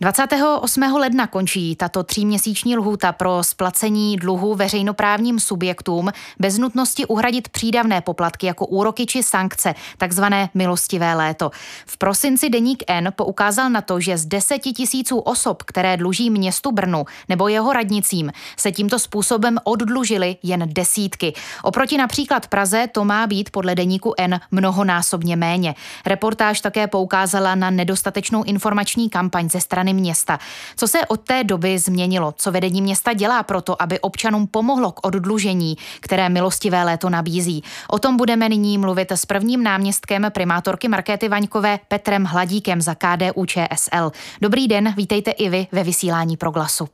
28. 0.00 0.82
ledna 0.82 1.26
končí 1.26 1.76
tato 1.76 2.02
tříměsíční 2.02 2.76
lhůta 2.76 3.12
pro 3.12 3.42
splacení 3.42 4.16
dluhu 4.16 4.54
veřejnoprávním 4.54 5.40
subjektům 5.40 6.10
bez 6.38 6.58
nutnosti 6.58 7.06
uhradit 7.06 7.48
přídavné 7.48 8.00
poplatky 8.00 8.46
jako 8.46 8.66
úroky 8.66 9.06
či 9.06 9.22
sankce, 9.22 9.74
takzvané 9.98 10.50
milostivé 10.54 11.14
léto. 11.14 11.50
V 11.86 11.98
prosinci 11.98 12.50
deník 12.50 12.82
N 12.86 13.12
poukázal 13.16 13.70
na 13.70 13.80
to, 13.80 14.00
že 14.00 14.18
z 14.18 14.26
deseti 14.26 14.72
tisíců 14.72 15.18
osob, 15.18 15.62
které 15.62 15.96
dluží 15.96 16.30
městu 16.30 16.72
Brnu 16.72 17.04
nebo 17.28 17.48
jeho 17.48 17.72
radnicím, 17.72 18.32
se 18.56 18.72
tímto 18.72 18.98
způsobem 18.98 19.58
oddlužili 19.64 20.36
jen 20.42 20.62
desítky. 20.66 21.32
Oproti 21.62 21.96
například 21.98 22.46
Praze 22.46 22.86
to 22.92 23.04
má 23.04 23.26
být 23.26 23.50
podle 23.50 23.74
deníku 23.74 24.14
N 24.18 24.40
mnohonásobně 24.50 25.36
méně. 25.36 25.74
Reportáž 26.06 26.60
také 26.60 26.86
poukázala 26.86 27.54
na 27.54 27.70
nedostatečnou 27.70 28.42
informační 28.42 29.10
kampaň 29.10 29.50
ze 29.50 29.60
strany 29.60 29.87
strany 29.88 30.00
města. 30.00 30.38
Co 30.76 30.88
se 30.88 30.98
od 31.08 31.20
té 31.20 31.44
doby 31.44 31.78
změnilo? 31.78 32.32
Co 32.36 32.52
vedení 32.52 32.82
města 32.82 33.12
dělá 33.12 33.42
proto, 33.42 33.82
aby 33.82 34.00
občanům 34.00 34.46
pomohlo 34.46 34.92
k 34.92 35.06
oddlužení, 35.06 35.76
které 36.00 36.28
milostivé 36.28 36.84
léto 36.84 37.10
nabízí? 37.10 37.62
O 37.90 37.98
tom 37.98 38.16
budeme 38.16 38.48
nyní 38.48 38.78
mluvit 38.78 39.12
s 39.12 39.26
prvním 39.26 39.62
náměstkem 39.62 40.26
primátorky 40.30 40.88
Markéty 40.88 41.28
Vaňkové 41.28 41.78
Petrem 41.88 42.24
Hladíkem 42.24 42.80
za 42.80 42.94
KDU 42.94 43.44
ČSL. 43.46 44.12
Dobrý 44.40 44.68
den, 44.68 44.94
vítejte 44.96 45.30
i 45.30 45.48
vy 45.48 45.66
ve 45.72 45.84
vysílání 45.84 46.36
Proglasu. 46.36 46.88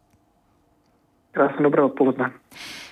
Krásné 1.33 1.63
dobré 1.63 1.83
odpoledne. 1.83 2.31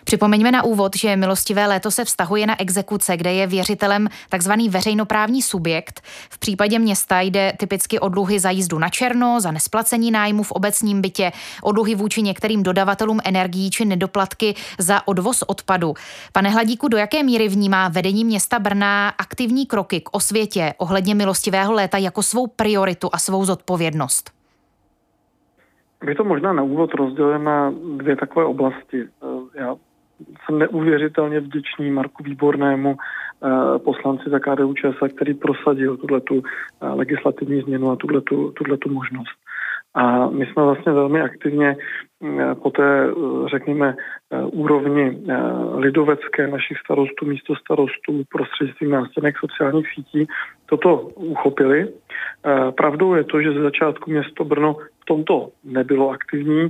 Připomeňme 0.04 0.50
na 0.50 0.64
úvod, 0.64 0.97
že 0.97 1.16
milostivé 1.16 1.66
léto 1.66 1.90
se 1.90 2.04
vztahuje 2.04 2.47
na 2.47 2.61
exekuce, 2.61 3.16
kde 3.16 3.32
je 3.32 3.47
věřitelem 3.47 4.09
takzvaný 4.28 4.68
veřejnoprávní 4.68 5.42
subjekt. 5.42 6.00
V 6.30 6.38
případě 6.38 6.78
města 6.78 7.21
jde 7.21 7.52
typicky 7.59 8.00
o 8.00 8.09
dluhy 8.09 8.40
za 8.40 8.50
jízdu 8.50 8.78
na 8.78 8.88
černo, 8.88 9.40
za 9.40 9.50
nesplacení 9.50 10.11
nájmu 10.11 10.42
v 10.42 10.52
obecním 10.52 11.02
bytě, 11.02 11.32
o 11.62 11.73
dluhy 11.73 11.94
vůči 11.94 12.23
některým 12.23 12.62
dodavatelům 12.62 13.21
energií 13.25 13.71
či 13.71 13.85
nedoplatky 13.85 14.54
za 14.78 15.09
odvoz 15.09 15.42
odpadu. 15.47 15.94
Pane 16.32 16.50
Hladíku, 16.50 16.88
do 16.88 16.97
jaké 16.97 17.23
míry 17.23 17.49
vnímá 17.49 17.88
vedení 17.88 18.25
města 18.25 18.59
Brna 18.59 19.09
aktivní 19.09 19.66
kroky 19.66 20.00
k 20.00 20.09
osvětě 20.12 20.75
ohledně 20.78 21.14
milostivého 21.14 21.73
léta 21.73 21.99
jako 21.99 22.23
svou 22.23 22.47
prioritu 22.47 23.11
a 23.12 23.18
svou 23.18 23.44
zodpovědnost? 23.44 24.30
Bych 26.04 26.16
to 26.16 26.25
možná 26.25 26.52
na 26.52 26.62
úvod 26.62 26.94
rozdělil 26.94 27.38
na 27.38 27.73
dvě 27.97 28.16
takové 28.16 28.44
oblasti. 28.44 29.09
Já 29.54 29.76
jsem 30.44 30.58
neuvěřitelně 30.58 31.40
vděčný 31.40 31.90
Marku 31.90 32.22
Výbornému 32.22 32.96
eh, 32.96 33.78
poslanci 33.78 34.30
za 34.30 34.38
KDU 34.38 34.74
ČSA, 34.74 35.08
který 35.08 35.34
prosadil 35.34 35.96
tuto 35.96 36.20
eh, 36.34 36.88
legislativní 36.88 37.60
změnu 37.60 37.90
a 37.90 37.96
tuto 37.96 38.88
možnost. 38.88 39.41
A 39.94 40.26
my 40.30 40.46
jsme 40.46 40.62
vlastně 40.62 40.92
velmi 40.92 41.20
aktivně 41.20 41.76
eh, 41.76 42.54
po 42.54 42.70
té, 42.70 43.08
řekněme, 43.50 43.96
úrovni 44.52 45.18
lidovecké 45.75 46.49
našich 46.49 46.78
starostů, 46.78 47.26
místo 47.26 47.54
starostů 47.56 48.22
prostřednictvím 48.32 48.90
nástěnek 48.90 49.38
sociálních 49.38 49.87
sítí 49.94 50.26
toto 50.66 50.96
uchopili. 51.14 51.88
Pravdou 52.76 53.14
je 53.14 53.25
to, 53.25 53.42
že 53.42 53.52
ze 53.52 53.62
začátku 53.62 54.11
město 54.11 54.44
Brno 54.44 54.76
v 55.00 55.04
tomto 55.04 55.49
nebylo 55.64 56.11
aktivní, 56.11 56.68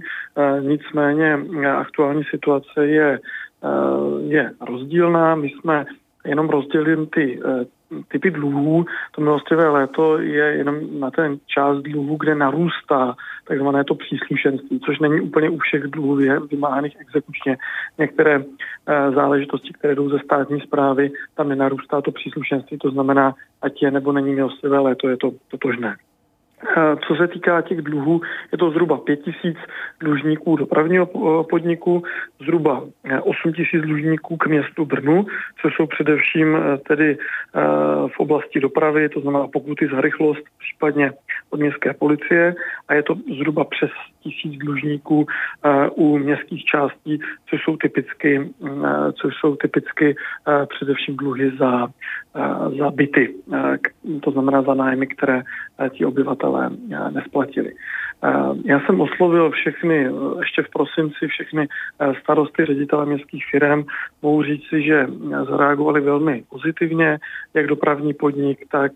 nicméně 0.61 1.39
aktuální 1.79 2.25
situace 2.25 2.87
je 2.87 3.19
Eh, 3.63 4.23
je 4.23 4.51
rozdílná. 4.61 5.35
My 5.35 5.49
jsme 5.49 5.85
jenom 6.25 6.49
rozdělili 6.49 7.07
ty 7.07 7.41
eh, 7.45 7.65
typy 8.09 8.31
dluhů. 8.31 8.85
To 9.13 9.21
milostivé 9.21 9.69
léto 9.69 10.19
je 10.19 10.45
jenom 10.45 11.01
na 11.01 11.11
ten 11.11 11.39
část 11.47 11.79
dluhů, 11.79 12.17
kde 12.17 12.35
narůstá 12.35 13.17
takzvané 13.45 13.85
to 13.85 13.95
příslušenství, 13.95 14.81
což 14.81 14.99
není 14.99 15.21
úplně 15.21 15.51
u 15.51 15.59
všech 15.59 15.83
dluhů 15.83 16.17
vymáhaných 16.51 16.97
exekučně. 17.01 17.57
Některé 17.99 18.35
e, 18.35 18.43
záležitosti, 19.11 19.73
které 19.73 19.95
jdou 19.95 20.11
ze 20.11 20.19
státní 20.19 20.61
zprávy, 20.61 21.11
tam 21.35 21.49
nenarůstá 21.49 22.01
to 22.01 22.13
příslušenství, 22.13 22.79
to 22.79 22.91
znamená, 22.91 23.35
ať 23.63 23.83
je 23.83 23.91
nebo 23.91 24.13
není 24.13 24.35
milostivé 24.35 24.79
léto, 24.79 25.09
je 25.09 25.17
to 25.17 25.31
totožné. 25.49 25.97
Eh, 26.63 26.97
co 27.07 27.15
se 27.15 27.29
týká 27.29 27.63
těch 27.63 27.83
dluhů, 27.83 28.21
je 28.53 28.59
to 28.59 28.71
zhruba 28.71 28.99
5 28.99 29.17
tisíc 29.17 29.57
dlužníků 30.01 30.57
dopravního 30.57 31.09
eh, 31.15 31.45
podniku, 31.51 32.03
zhruba 32.41 32.85
8 33.23 33.49
eh, 33.49 33.53
tisíc 33.53 33.83
dlužníků 33.83 34.37
k 34.37 34.47
městu 34.47 34.85
Brnu, 34.85 35.27
což 35.63 35.75
jsou 35.75 35.87
především 35.87 36.59
tedy 36.89 37.19
v 38.17 38.21
oblasti 38.21 38.61
dopravy, 38.61 39.09
to 39.09 39.21
znamená 39.21 39.49
pokuty 39.49 39.89
za 39.93 40.01
rychlost, 40.01 40.43
případně 40.59 41.13
od 41.51 41.61
městské 41.61 41.95
policie. 41.95 42.55
A 42.89 42.95
je 42.95 43.03
to 43.03 43.15
zhruba 43.39 43.65
přes 43.65 43.91
tisíc 44.23 44.59
dlužníků 44.59 45.27
u 45.91 46.19
městských 46.19 46.65
částí, 46.65 47.21
což 47.51 47.61
jsou 47.65 47.77
typicky, 47.77 48.51
což 49.21 49.35
jsou 49.41 49.57
typicky 49.57 50.17
především 50.69 51.17
dluhy 51.17 51.53
za, 51.59 51.89
za 52.79 52.91
byty, 52.91 53.35
to 54.23 54.31
znamená 54.31 54.63
za 54.63 54.75
nájmy, 54.75 55.07
které 55.07 55.43
ti 55.91 56.05
obyvatelé 56.05 56.71
eh, 56.71 57.11
nesplatili. 57.11 57.73
Eh, 58.25 58.31
já 58.65 58.81
jsem 58.81 59.01
oslovil 59.01 59.51
všechny, 59.51 60.07
eh, 60.07 60.11
ještě 60.41 60.63
v 60.63 60.71
prosinci, 60.71 61.29
všechny 61.29 61.69
starosty, 62.23 62.65
ředitele 62.65 63.07
městských 63.07 63.45
firm. 63.51 63.85
Mohu 64.23 64.43
říct 64.43 64.69
si, 64.69 64.83
že 64.83 65.07
zareagovali 65.51 66.01
velmi 66.01 66.45
pozitivně, 66.49 67.19
jak 67.55 67.67
dopravní 67.67 68.15
podnik, 68.15 68.67
tak 68.71 68.93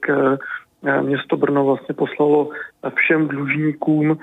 město 1.02 1.36
Brno 1.36 1.64
vlastně 1.64 1.94
poslalo 1.94 2.50
všem 2.94 3.28
dlužníkům 3.28 4.18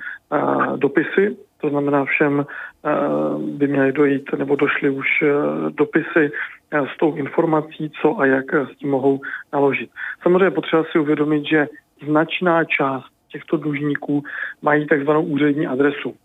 dopisy, 0.76 1.38
to 1.62 1.70
znamená 1.70 2.06
všem 2.06 2.46
by 3.38 3.68
měly 3.68 3.92
dojít 3.92 4.30
nebo 4.38 4.56
došly 4.56 4.90
už 4.90 5.08
dopisy 5.70 6.32
s 6.72 6.98
tou 6.98 7.16
informací, 7.16 7.92
co 8.02 8.20
a 8.20 8.26
jak 8.26 8.54
s 8.54 8.76
tím 8.78 8.90
mohou 8.90 9.22
naložit. 9.54 9.90
Samozřejmě 10.24 10.52
potřeba 10.52 10.84
si 10.92 11.00
uvědomit, 11.00 11.46
že 11.46 11.68
značná 12.06 12.64
část 12.64 13.06
těchto 13.32 13.58
dlužníků 13.58 14.24
mají 14.62 14.88
takzvanou 14.88 15.24
úřední 15.24 15.68
adresu. 15.68 16.16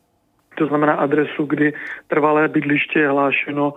To 0.59 0.67
znamená 0.67 0.93
adresu, 0.93 1.45
kdy 1.45 1.73
trvalé 2.09 2.49
bydliště 2.49 2.99
je 2.99 3.09
hlášeno 3.09 3.75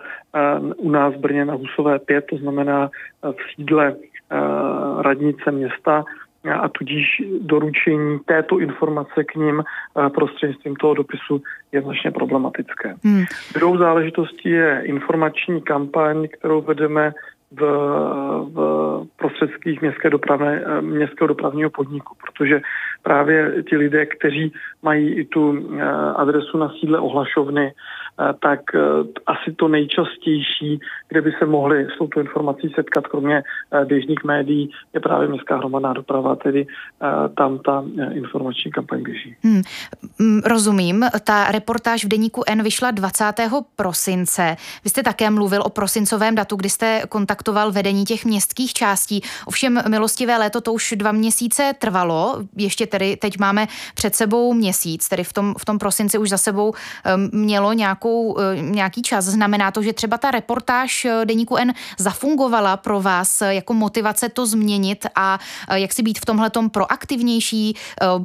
u 0.77 0.89
nás 0.91 1.13
v 1.13 1.17
Brně 1.17 1.46
na 1.46 1.53
Husové 1.53 2.00
5, 2.00 2.25
to 2.25 2.38
znamená 2.38 2.89
v 3.24 3.38
sídle 3.55 3.96
radnice 5.01 5.51
města 5.51 6.03
a 6.50 6.69
tudíž 6.69 7.21
doručení 7.41 8.19
této 8.25 8.60
informace 8.60 9.24
k 9.24 9.36
ním 9.36 9.63
prostřednictvím 10.15 10.75
toho 10.75 10.93
dopisu 10.93 11.41
je 11.71 11.81
značně 11.81 12.12
problematické. 12.12 12.95
Hmm. 13.03 13.24
Druhou 13.53 13.77
záležitostí 13.77 14.50
je 14.50 14.81
informační 14.86 15.62
kampaň, 15.62 16.27
kterou 16.27 16.62
vedeme 16.62 17.13
v, 17.51 17.62
v 18.53 19.08
prostředcích 19.17 19.81
městské 19.81 20.10
dopravné, 20.10 20.63
městského 20.81 21.27
dopravního 21.27 21.70
podniku, 21.70 22.15
protože 22.25 22.62
právě 23.03 23.63
ti 23.70 23.77
lidé, 23.77 24.05
kteří 24.05 24.53
mají 24.84 25.13
i 25.13 25.25
tu 25.25 25.58
eh, 25.58 25.84
adresu 26.15 26.58
na 26.58 26.74
sídle 26.79 27.00
ohlašovny, 27.00 27.74
eh, 27.74 28.34
tak 28.39 28.60
eh, 28.75 28.79
asi 29.25 29.53
to 29.55 29.67
nejčastější, 29.67 30.79
kde 31.10 31.22
by 31.22 31.31
se 31.39 31.46
mohli 31.46 31.88
s 31.96 31.98
touto 31.98 32.20
informací 32.20 32.72
setkat, 32.75 33.08
kromě 33.08 33.43
běžných 33.86 34.24
médií, 34.24 34.72
je 34.93 35.00
právě 35.00 35.27
městská 35.27 35.58
hromadná 35.58 35.93
doprava, 35.93 36.36
tedy 36.36 36.67
tam 37.38 37.60
ta 37.60 37.84
informační 38.12 38.72
kampaň 38.72 39.03
běží. 39.03 39.36
Hmm, 39.43 39.62
mm, 40.20 40.41
rozumím. 40.46 41.05
Ta 41.24 41.51
reportáž 41.51 42.05
v 42.05 42.08
deníku 42.08 42.41
N 42.48 42.63
vyšla 42.63 42.91
20. 42.91 43.34
prosince. 43.75 44.55
Vy 44.84 44.89
jste 44.89 45.03
také 45.03 45.29
mluvil 45.29 45.62
o 45.65 45.70
prosincovém 45.70 46.36
datu, 46.36 46.55
kdy 46.55 46.70
jste 46.70 47.01
kontaktoval 47.10 47.40
vedení 47.71 48.05
těch 48.05 48.25
městských 48.25 48.74
částí. 48.74 49.21
Ovšem 49.45 49.81
milostivé 49.88 50.38
léto 50.38 50.62
to 50.62 50.74
už 50.74 50.93
dva 50.98 51.12
měsíce 51.12 51.74
trvalo, 51.79 52.38
ještě 52.57 52.88
tedy 52.88 53.17
teď 53.17 53.39
máme 53.39 53.67
před 53.95 54.15
sebou 54.15 54.53
měsíc, 54.53 55.10
tedy 55.10 55.24
v 55.24 55.33
tom, 55.33 55.55
v 55.57 55.65
tom 55.65 55.79
prosinci 55.79 56.17
už 56.17 56.29
za 56.29 56.38
sebou 56.38 56.69
um, 56.69 56.75
mělo 57.41 57.74
nějakou, 57.74 58.33
uh, 58.33 58.41
nějaký 58.62 59.01
čas. 59.01 59.25
Znamená 59.25 59.71
to, 59.71 59.81
že 59.81 59.93
třeba 59.93 60.17
ta 60.17 60.31
reportáž 60.31 61.05
uh, 61.05 61.25
Deníku 61.25 61.55
N 61.55 61.74
zafungovala 61.98 62.77
pro 62.77 63.01
vás 63.01 63.41
uh, 63.41 63.48
jako 63.48 63.74
motivace 63.74 64.29
to 64.29 64.45
změnit 64.45 65.05
a 65.15 65.39
jak 65.74 65.93
si 65.93 66.03
být 66.03 66.19
v 66.19 66.25
tomhle 66.25 66.51
proaktivnější, 66.71 67.75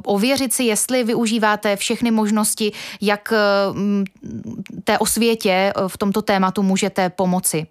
ověřit 0.05 0.53
si, 0.53 0.63
jestli 0.63 1.03
využíváte 1.03 1.75
všechny 1.75 2.11
možnosti, 2.11 2.71
jak 3.01 3.33
té 4.83 4.97
osvětě 4.97 5.73
v 5.87 5.97
tomto 5.97 6.21
tématu 6.21 6.63
můžete 6.63 7.09
pomoci. 7.09 7.67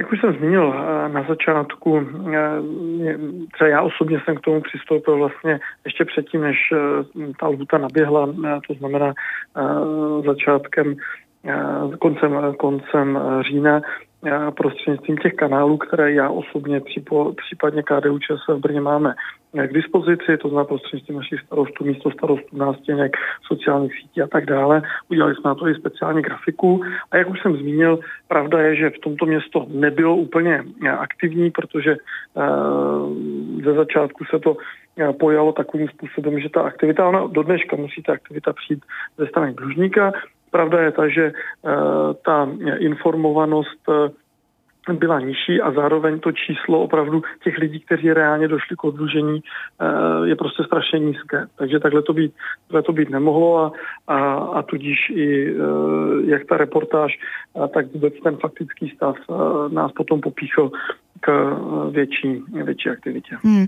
Jak 0.00 0.12
už 0.12 0.20
jsem 0.20 0.32
zmínil 0.32 0.74
eh, 0.74 1.08
na 1.08 1.22
začátku, 1.28 2.06
eh, 2.34 3.18
třeba 3.52 3.68
já 3.68 3.82
osobně 3.82 4.20
jsem 4.24 4.36
k 4.36 4.40
tomu 4.40 4.60
přistoupil 4.60 5.16
vlastně 5.16 5.60
ještě 5.84 6.04
předtím, 6.04 6.40
než 6.40 6.56
eh, 6.72 6.78
ta 7.40 7.48
lhuta 7.48 7.78
naběhla, 7.78 8.26
to 8.68 8.74
znamená 8.74 9.12
začátkem, 10.26 10.96
koncem, 11.98 12.54
koncem 12.58 13.18
října, 13.48 13.80
prostřednictvím 14.56 15.16
těch 15.16 15.34
kanálů, 15.34 15.76
které 15.76 16.12
já 16.12 16.30
osobně 16.30 16.80
případně 17.36 17.82
KDU 17.82 18.18
ČSL 18.18 18.56
v 18.56 18.60
Brně 18.60 18.80
máme 18.80 19.14
k 19.52 19.72
dispozici, 19.72 20.36
to 20.36 20.48
znamená 20.48 20.64
prostřednictvím 20.64 21.16
našich 21.16 21.40
starostů, 21.40 21.84
místo 21.84 22.10
starostů, 22.10 22.56
nástěnek, 22.56 23.16
sociálních 23.46 23.92
sítí 24.00 24.22
a 24.22 24.26
tak 24.26 24.46
dále. 24.46 24.82
Udělali 25.08 25.34
jsme 25.34 25.48
na 25.48 25.54
to 25.54 25.68
i 25.68 25.74
speciální 25.74 26.22
grafiku. 26.22 26.82
A 27.10 27.16
jak 27.16 27.30
už 27.30 27.42
jsem 27.42 27.56
zmínil, 27.56 27.98
pravda 28.28 28.60
je, 28.60 28.76
že 28.76 28.90
v 28.90 28.98
tomto 28.98 29.26
město 29.26 29.66
nebylo 29.68 30.16
úplně 30.16 30.64
aktivní, 30.98 31.50
protože 31.50 31.96
uh, 32.34 33.62
ze 33.64 33.72
začátku 33.74 34.24
se 34.24 34.38
to 34.38 34.56
pojalo 35.18 35.52
takovým 35.52 35.88
způsobem, 35.88 36.40
že 36.40 36.48
ta 36.48 36.60
aktivita, 36.60 37.08
ona 37.08 37.26
do 37.26 37.42
dneška 37.42 37.76
musí 37.76 38.02
ta 38.02 38.12
aktivita 38.12 38.52
přijít 38.52 38.84
ze 39.18 39.26
strany 39.26 39.54
dlužníka, 39.54 40.12
Pravda 40.50 40.82
je 40.82 40.92
ta, 40.92 41.08
že 41.08 41.24
eh, 41.26 41.70
ta 42.24 42.48
informovanost 42.78 43.80
eh, 43.88 44.10
byla 44.92 45.20
nižší 45.20 45.60
a 45.60 45.72
zároveň 45.72 46.20
to 46.20 46.32
číslo 46.32 46.80
opravdu 46.80 47.22
těch 47.44 47.58
lidí, 47.58 47.80
kteří 47.80 48.12
reálně 48.12 48.48
došli 48.48 48.76
k 48.76 48.84
odlužení, 48.84 49.40
eh, 49.80 50.28
je 50.28 50.36
prostě 50.36 50.62
strašně 50.64 50.98
nízké. 50.98 51.46
Takže 51.56 51.80
takhle 51.80 52.02
to 52.02 52.12
být, 52.12 52.32
takhle 52.66 52.82
to 52.82 52.92
být 52.92 53.10
nemohlo 53.10 53.58
a, 53.58 53.72
a, 54.06 54.34
a 54.34 54.62
tudíž 54.62 55.10
i 55.10 55.54
jak 56.24 56.44
ta 56.44 56.56
reportáž, 56.56 57.18
tak 57.74 57.86
vůbec 57.92 58.14
ten 58.22 58.36
faktický 58.36 58.88
stav 58.88 59.16
nás 59.70 59.92
potom 59.92 60.20
popíchl 60.20 60.70
k 61.20 61.28
eh, 61.28 61.90
větší, 61.90 62.42
větší 62.64 62.88
aktivitě. 62.88 63.36
Hmm. 63.42 63.66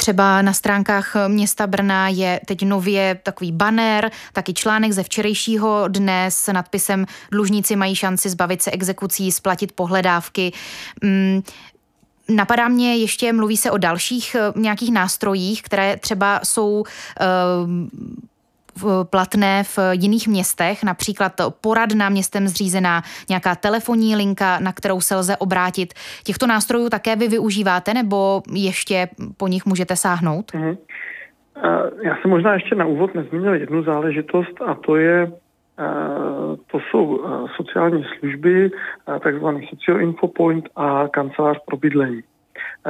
Třeba 0.00 0.42
na 0.42 0.52
stránkách 0.52 1.16
města 1.28 1.66
Brna 1.66 2.08
je 2.08 2.40
teď 2.46 2.62
nově 2.62 3.20
takový 3.22 3.52
banner, 3.52 4.10
taky 4.32 4.54
článek 4.54 4.92
ze 4.92 5.02
včerejšího 5.02 5.88
dne 5.88 6.30
s 6.30 6.52
nadpisem 6.52 7.06
Dlužníci 7.30 7.76
mají 7.76 7.94
šanci 7.94 8.30
zbavit 8.30 8.62
se 8.62 8.70
exekucí, 8.70 9.32
splatit 9.32 9.72
pohledávky. 9.72 10.52
Hmm. 11.02 11.42
Napadá 12.28 12.68
mě 12.68 12.96
ještě, 12.96 13.32
mluví 13.32 13.56
se 13.56 13.70
o 13.70 13.78
dalších 13.78 14.34
eh, 14.34 14.60
nějakých 14.60 14.92
nástrojích, 14.92 15.62
které 15.62 15.96
třeba 15.96 16.40
jsou 16.44 16.80
uh, 16.80 16.86
platné 19.10 19.64
v 19.64 19.78
jiných 19.92 20.28
městech, 20.28 20.84
například 20.84 21.32
poradna 21.60 22.08
městem 22.08 22.48
zřízená, 22.48 23.02
nějaká 23.28 23.54
telefonní 23.54 24.16
linka, 24.16 24.58
na 24.58 24.72
kterou 24.72 25.00
se 25.00 25.16
lze 25.16 25.36
obrátit. 25.36 25.94
Těchto 26.24 26.46
nástrojů 26.46 26.88
také 26.88 27.16
vy 27.16 27.28
využíváte 27.28 27.94
nebo 27.94 28.42
ještě 28.52 29.08
po 29.36 29.48
nich 29.48 29.66
můžete 29.66 29.96
sáhnout? 29.96 30.52
Mm-hmm. 30.52 30.76
Já 32.02 32.16
jsem 32.16 32.30
možná 32.30 32.54
ještě 32.54 32.74
na 32.74 32.86
úvod 32.86 33.14
nezmínil 33.14 33.54
jednu 33.54 33.82
záležitost 33.82 34.62
a 34.66 34.74
to 34.74 34.96
je 34.96 35.32
to 36.66 36.78
jsou 36.80 37.24
sociální 37.56 38.04
služby, 38.18 38.70
takzvaný 39.22 39.66
Socio 39.70 39.98
Info 39.98 40.28
Point 40.28 40.68
a 40.76 41.08
kancelář 41.08 41.58
pro 41.66 41.76
bydlení. 41.76 42.22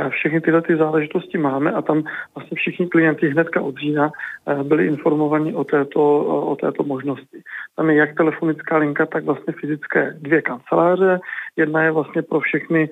Všechny 0.09 0.41
tyhle 0.41 0.63
ty 0.63 0.77
záležitosti 0.77 1.39
máme 1.39 1.73
a 1.73 1.83
tam 1.83 2.05
vlastně 2.35 2.55
všichni 2.55 2.87
klienti 2.87 3.29
hnedka 3.29 3.61
od 3.61 3.77
října 3.77 4.11
eh, 4.47 4.65
byli 4.65 4.87
informovaní 4.87 5.55
o 5.55 5.65
této, 5.65 6.21
o 6.25 6.57
této 6.57 6.83
možnosti. 6.83 7.43
Tam 7.77 7.91
je 7.91 7.97
jak 7.97 8.17
telefonická 8.17 8.77
linka, 8.77 9.07
tak 9.07 9.25
vlastně 9.25 9.55
fyzické 9.61 10.17
dvě 10.21 10.43
kanceláře. 10.43 11.21
Jedna 11.57 11.83
je 11.83 11.91
vlastně 11.91 12.23
pro 12.23 12.41
všechny 12.41 12.89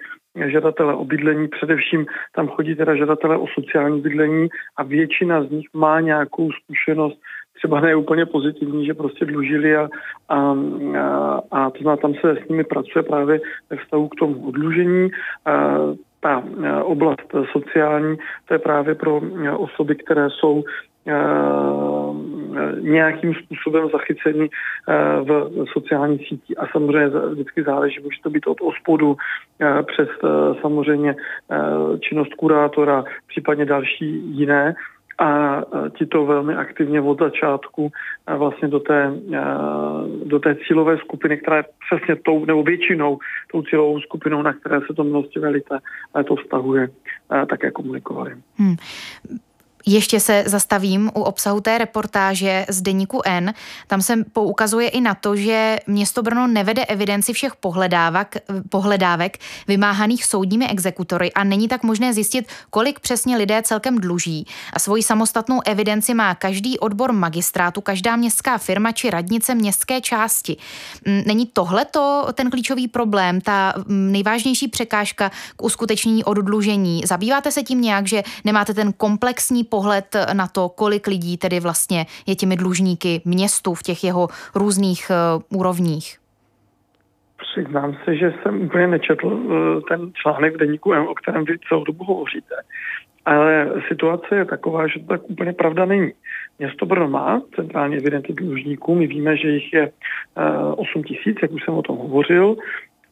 žadatele 0.47 0.95
o 0.95 1.05
bydlení, 1.05 1.49
především 1.49 2.07
tam 2.35 2.49
chodí 2.49 2.75
teda 2.75 2.97
žadatele 2.97 3.37
o 3.37 3.47
sociální 3.55 4.01
bydlení 4.01 4.49
a 4.77 4.83
většina 4.83 5.43
z 5.45 5.51
nich 5.51 5.67
má 5.75 6.01
nějakou 6.01 6.51
zkušenost 6.53 7.19
třeba 7.57 7.81
ne 7.81 7.97
úplně 7.97 8.27
pozitivní, 8.27 8.87
že 8.87 8.95
prostě 8.95 9.25
dlužili 9.25 9.77
a, 9.77 9.89
a, 10.29 10.57
a, 10.99 11.41
a 11.51 11.71
to 11.71 11.79
znamená, 11.83 11.97
tam 11.97 12.15
se 12.15 12.37
s 12.45 12.49
nimi 12.49 12.65
pracuje 12.65 13.03
právě 13.03 13.41
ve 13.71 13.77
vztahu 13.77 14.09
k 14.09 14.15
tomu 14.15 14.49
odlužení. 14.49 15.11
A, 15.45 15.79
ta 16.27 16.43
eh, 16.43 16.83
oblast 16.83 17.35
sociální, 17.53 18.17
to 18.49 18.55
je 18.55 18.59
právě 18.59 18.95
pro 18.95 19.21
eh, 19.23 19.51
osoby, 19.51 19.95
které 19.95 20.31
jsou 20.31 20.65
eh, 21.07 21.13
nějakým 22.81 23.35
způsobem 23.35 23.89
zachycení 23.93 24.49
v 25.23 25.51
sociální 25.73 26.19
síti. 26.19 26.57
A 26.57 26.67
samozřejmě 26.67 27.09
vždycky 27.09 27.63
záleží, 27.63 28.01
může 28.03 28.23
to 28.23 28.31
být 28.31 28.47
od 28.47 28.59
ospodu 28.61 29.17
přes 29.87 30.09
samozřejmě 30.61 31.15
činnost 32.01 32.35
kurátora, 32.35 33.05
případně 33.29 33.65
další 33.65 34.07
jiné 34.37 34.75
a 35.19 35.63
ti 35.99 36.07
to 36.07 36.27
velmi 36.27 36.55
aktivně 36.55 37.01
od 37.01 37.19
začátku 37.19 37.93
vlastně 38.37 38.69
do 38.69 38.81
té, 38.81 39.13
do 40.25 40.39
té 40.39 40.57
cílové 40.67 40.99
skupiny, 40.99 41.37
která 41.37 41.57
je 41.57 41.65
přesně 41.87 42.17
tou, 42.17 42.45
nebo 42.45 42.63
většinou 42.63 43.19
tou 43.53 43.63
cílovou 43.63 44.01
skupinou, 44.01 44.43
na 44.43 44.53
které 44.53 44.81
se 44.87 44.95
to 44.95 45.05
milostivé 45.05 45.49
lité 45.49 45.79
to 46.25 46.37
vztahuje, 46.37 46.89
také 47.49 47.71
komunikovali. 47.71 48.35
Hmm. 48.57 48.77
Ještě 49.89 50.21
se 50.21 50.45
zastavím 50.47 51.11
u 51.15 51.23
obsahu 51.23 51.61
té 51.61 51.79
reportáže 51.79 52.67
z 52.69 52.83
deníku 52.83 53.21
N. 53.25 53.55
Tam 53.87 54.03
se 54.03 54.25
poukazuje 54.33 54.89
i 54.89 55.01
na 55.01 55.15
to, 55.15 55.37
že 55.37 55.79
město 55.87 56.23
Brno 56.23 56.47
nevede 56.47 56.85
evidenci 56.85 57.33
všech 57.33 57.57
pohledávek, 57.57 58.37
pohledávek 58.69 59.39
vymáhaných 59.69 60.25
soudními 60.25 60.69
exekutory 60.69 61.33
a 61.33 61.45
není 61.45 61.69
tak 61.69 61.83
možné 61.83 62.13
zjistit, 62.13 62.49
kolik 62.71 63.01
přesně 63.01 63.37
lidé 63.37 63.63
celkem 63.63 63.99
dluží. 63.99 64.47
A 64.73 64.79
svoji 64.79 65.03
samostatnou 65.03 65.61
evidenci 65.67 66.15
má 66.15 66.35
každý 66.35 66.79
odbor 66.79 67.13
magistrátu, 67.13 67.81
každá 67.81 68.17
městská 68.17 68.59
firma 68.59 68.93
či 68.93 69.11
radnice 69.11 69.55
městské 69.55 70.01
části. 70.01 70.57
Mm, 71.07 71.23
není 71.27 71.47
tohle 71.53 71.85
to 71.85 72.27
ten 72.35 72.51
klíčový 72.51 72.89
problém, 72.89 73.41
ta 73.41 73.75
mm, 73.87 74.13
nejvážnější 74.13 74.69
překážka 74.69 75.31
k 75.57 75.63
uskutečnění 75.63 76.25
oddlužení? 76.25 77.03
Zabýváte 77.05 77.53
se 77.53 77.63
tím 77.63 77.81
nějak, 77.81 78.07
že 78.07 78.23
nemáte 78.45 78.75
ten 78.75 78.93
komplexní 78.93 79.65
pohled 79.77 80.17
na 80.33 80.47
to, 80.47 80.69
kolik 80.69 81.07
lidí 81.07 81.37
tedy 81.37 81.61
vlastně 81.61 82.01
je 82.27 82.35
těmi 82.35 82.57
dlužníky 82.57 83.21
městu 83.25 83.75
v 83.75 83.83
těch 83.83 84.05
jeho 84.05 84.29
různých 84.55 85.11
uh, 85.11 85.59
úrovních? 85.59 86.07
Přiznám 87.45 87.97
se, 88.05 88.17
že 88.17 88.33
jsem 88.33 88.63
úplně 88.67 88.87
nečetl 88.87 89.27
uh, 89.27 89.45
ten 89.89 90.01
článek 90.15 90.55
v 90.55 90.59
deníku 90.59 90.93
M, 90.95 91.07
o 91.09 91.15
kterém 91.15 91.45
vy 91.45 91.59
celou 91.69 91.85
dobu 91.85 92.05
hovoříte. 92.05 92.55
Ale 93.25 93.69
situace 93.89 94.37
je 94.37 94.45
taková, 94.45 94.87
že 94.87 95.01
to 95.01 95.07
tak 95.07 95.21
úplně 95.31 95.53
pravda 95.53 95.85
není. 95.85 96.13
Město 96.59 96.87
Brno 96.87 97.09
má 97.09 97.43
centrální 97.57 97.97
evidenci 97.97 98.33
dlužníků. 98.33 98.95
My 98.95 99.07
víme, 99.07 99.37
že 99.37 99.49
jich 99.49 99.73
je 99.73 99.85
uh, 99.85 100.75
8 100.77 101.03
tisíc, 101.03 101.37
jak 101.43 101.53
už 101.53 101.65
jsem 101.65 101.75
o 101.75 101.83
tom 101.83 101.97
hovořil. 101.97 102.57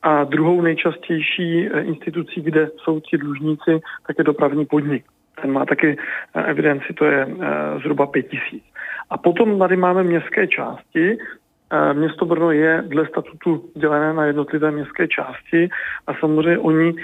A 0.03 0.25
druhou 0.25 0.61
nejčastější 0.61 1.69
institucí, 1.81 2.41
kde 2.41 2.71
jsou 2.77 3.01
ti 3.01 3.19
dlužníci, 3.19 3.73
tak 4.07 4.19
je 4.19 4.25
dopravní 4.25 4.65
podnik 4.67 5.05
ten 5.41 5.53
má 5.53 5.67
taky 5.67 5.97
eh, 6.35 6.43
evidenci, 6.43 6.93
to 6.95 7.05
je 7.05 7.27
eh, 7.27 7.79
zhruba 7.79 8.07
5 8.07 8.23
tisíc. 8.23 8.65
A 9.11 9.19
potom 9.19 9.59
tady 9.59 9.77
máme 9.77 10.03
městské 10.03 10.47
části, 10.47 11.19
eh, 11.19 11.95
Město 11.95 12.25
Brno 12.25 12.51
je 12.51 12.83
dle 12.87 13.07
statutu 13.07 13.71
dělené 13.77 14.13
na 14.13 14.25
jednotlivé 14.25 14.71
městské 14.71 15.09
části 15.09 15.69
a 16.07 16.15
samozřejmě 16.15 16.59
oni 16.59 16.95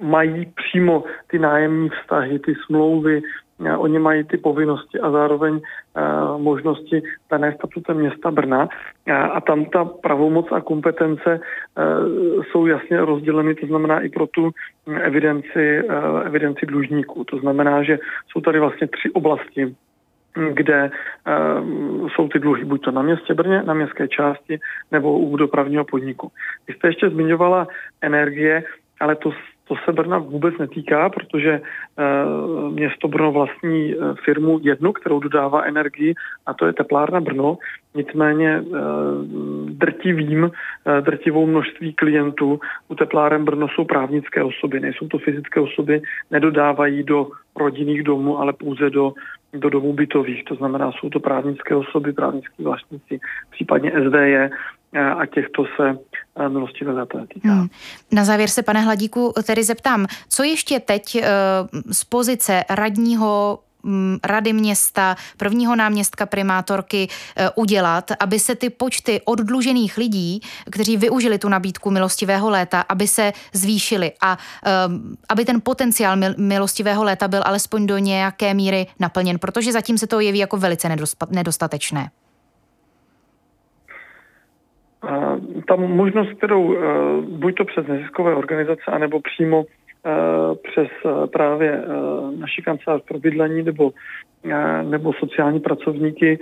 mají 0.00 0.52
přímo 0.54 1.04
ty 1.26 1.38
nájemní 1.38 1.88
vztahy, 1.88 2.38
ty 2.38 2.54
smlouvy, 2.66 3.22
oni 3.78 3.98
mají 3.98 4.24
ty 4.24 4.36
povinnosti 4.36 5.00
a 5.00 5.10
zároveň 5.10 5.60
možnosti 6.36 7.02
dané 7.30 7.52
statutem 7.52 7.96
města 7.96 8.30
Brna 8.30 8.68
a 9.32 9.40
tam 9.40 9.64
ta 9.64 9.84
pravomoc 9.84 10.46
a 10.52 10.60
kompetence 10.60 11.40
jsou 12.50 12.66
jasně 12.66 13.00
rozděleny, 13.00 13.54
to 13.54 13.66
znamená 13.66 14.00
i 14.00 14.08
pro 14.08 14.26
tu 14.26 14.50
evidenci, 15.00 15.82
evidenci 16.24 16.66
dlužníků. 16.66 17.24
To 17.24 17.38
znamená, 17.38 17.82
že 17.82 17.98
jsou 18.28 18.40
tady 18.40 18.60
vlastně 18.60 18.86
tři 18.86 19.10
oblasti, 19.10 19.74
kde 20.52 20.90
uh, 20.90 22.08
jsou 22.08 22.28
ty 22.28 22.38
dluhy 22.38 22.64
buď 22.64 22.84
to 22.84 22.90
na 22.90 23.02
městě 23.02 23.34
Brně, 23.34 23.62
na 23.62 23.74
městské 23.74 24.08
části, 24.08 24.58
nebo 24.92 25.18
u 25.18 25.36
dopravního 25.36 25.84
podniku. 25.84 26.32
Vy 26.68 26.74
jste 26.74 26.88
ještě 26.88 27.10
zmiňovala 27.10 27.66
energie, 28.02 28.64
ale 29.00 29.16
to 29.16 29.30
to 29.68 29.74
se 29.84 29.92
Brna 29.92 30.18
vůbec 30.18 30.58
netýká, 30.58 31.08
protože 31.08 31.60
uh, 31.60 32.70
město 32.72 33.08
Brno 33.08 33.32
vlastní 33.32 33.94
uh, 33.94 34.14
firmu 34.24 34.60
jednu, 34.62 34.92
kterou 34.92 35.20
dodává 35.20 35.62
energii, 35.62 36.14
a 36.46 36.54
to 36.54 36.66
je 36.66 36.72
teplárna 36.72 37.20
Brno. 37.20 37.58
Nicméně 37.94 38.60
uh, 38.60 38.76
drtivým, 39.70 40.50
drtivou 41.00 41.46
množství 41.46 41.92
klientů 41.92 42.60
u 42.88 42.94
tepláren 42.94 43.44
Brno 43.44 43.68
jsou 43.68 43.84
právnické 43.84 44.42
osoby, 44.42 44.80
nejsou 44.80 45.08
to 45.08 45.18
fyzické 45.18 45.60
osoby, 45.60 46.02
nedodávají 46.30 47.02
do 47.02 47.28
rodinných 47.56 48.02
domů, 48.02 48.38
ale 48.38 48.52
pouze 48.52 48.90
do, 48.90 49.12
do 49.52 49.70
domů 49.70 49.92
bytových. 49.92 50.44
To 50.44 50.54
znamená, 50.54 50.92
jsou 50.92 51.10
to 51.10 51.20
právnické 51.20 51.74
osoby, 51.74 52.12
právnické 52.12 52.62
vlastníci, 52.62 53.20
případně 53.50 53.92
SDE, 54.08 54.50
a 54.96 55.26
těchto 55.26 55.64
se 55.76 55.98
milostivé 56.48 57.06
týká. 57.34 57.48
Hmm. 57.52 57.68
Na 58.12 58.24
závěr 58.24 58.48
se, 58.48 58.62
pane 58.62 58.80
Hladíku, 58.80 59.32
tedy 59.42 59.64
zeptám, 59.64 60.06
co 60.28 60.42
ještě 60.42 60.80
teď 60.80 61.16
uh, 61.16 61.22
z 61.92 62.04
pozice 62.04 62.64
radního 62.70 63.58
mm, 63.82 64.18
rady 64.24 64.52
města, 64.52 65.16
prvního 65.36 65.76
náměstka 65.76 66.26
primátorky 66.26 67.08
uh, 67.08 67.46
udělat, 67.54 68.12
aby 68.20 68.38
se 68.38 68.54
ty 68.54 68.70
počty 68.70 69.20
oddlužených 69.24 69.96
lidí, 69.96 70.40
kteří 70.70 70.96
využili 70.96 71.38
tu 71.38 71.48
nabídku 71.48 71.90
milostivého 71.90 72.50
léta, 72.50 72.80
aby 72.80 73.08
se 73.08 73.32
zvýšily 73.52 74.12
a 74.20 74.38
uh, 74.66 74.94
aby 75.28 75.44
ten 75.44 75.60
potenciál 75.60 76.16
milostivého 76.36 77.04
léta 77.04 77.28
byl 77.28 77.42
alespoň 77.44 77.86
do 77.86 77.98
nějaké 77.98 78.54
míry 78.54 78.86
naplněn, 78.98 79.38
protože 79.38 79.72
zatím 79.72 79.98
se 79.98 80.06
to 80.06 80.20
jeví 80.20 80.38
jako 80.38 80.56
velice 80.56 80.96
nedostatečné. 81.30 82.10
Ta 85.68 85.76
možnost, 85.76 86.28
kterou 86.38 86.76
eh, 86.76 86.80
buď 87.28 87.54
to 87.54 87.64
přes 87.64 87.86
neziskové 87.86 88.34
organizace, 88.34 88.82
anebo 88.86 89.20
přímo 89.20 89.64
eh, 89.64 90.10
přes 90.70 90.88
eh, 91.06 91.26
právě 91.26 91.82
naši 92.38 92.62
kancelář 92.62 93.02
pro 93.08 93.18
bydlení 93.18 93.62
nebo, 93.62 93.92
nebo 94.82 95.12
sociální 95.12 95.60
pracovníky 95.60 96.38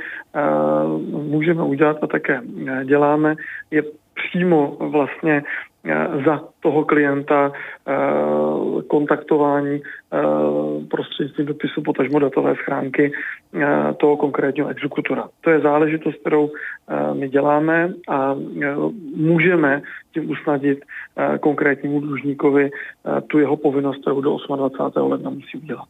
můžeme 1.09 1.63
udělat 1.63 1.97
a 2.03 2.07
také 2.07 2.41
děláme, 2.85 3.35
je 3.71 3.83
přímo 4.15 4.77
vlastně 4.81 5.43
za 6.25 6.41
toho 6.61 6.85
klienta 6.85 7.53
eh, 7.53 7.93
kontaktování 8.87 9.83
eh, 9.83 10.19
prostřednictvím 10.91 11.47
dopisu 11.47 11.83
potažmo 11.83 12.19
datové 12.19 12.55
schránky 12.55 13.13
eh, 13.13 13.95
toho 13.97 14.17
konkrétního 14.17 14.69
exekutora. 14.69 15.29
To 15.41 15.51
je 15.51 15.61
záležitost, 15.61 16.15
kterou 16.21 16.51
my 17.13 17.29
děláme 17.29 17.93
a 18.09 18.35
můžeme 19.17 19.83
tím 20.15 20.31
usnadit 20.31 20.79
konkrétnímu 21.41 22.01
dlužníkovi 22.01 22.71
tu 23.27 23.39
jeho 23.39 23.57
povinnost, 23.57 24.01
kterou 24.01 24.21
do 24.21 24.39
28. 24.57 25.11
ledna 25.11 25.31
musí 25.31 25.59
udělat. 25.59 25.89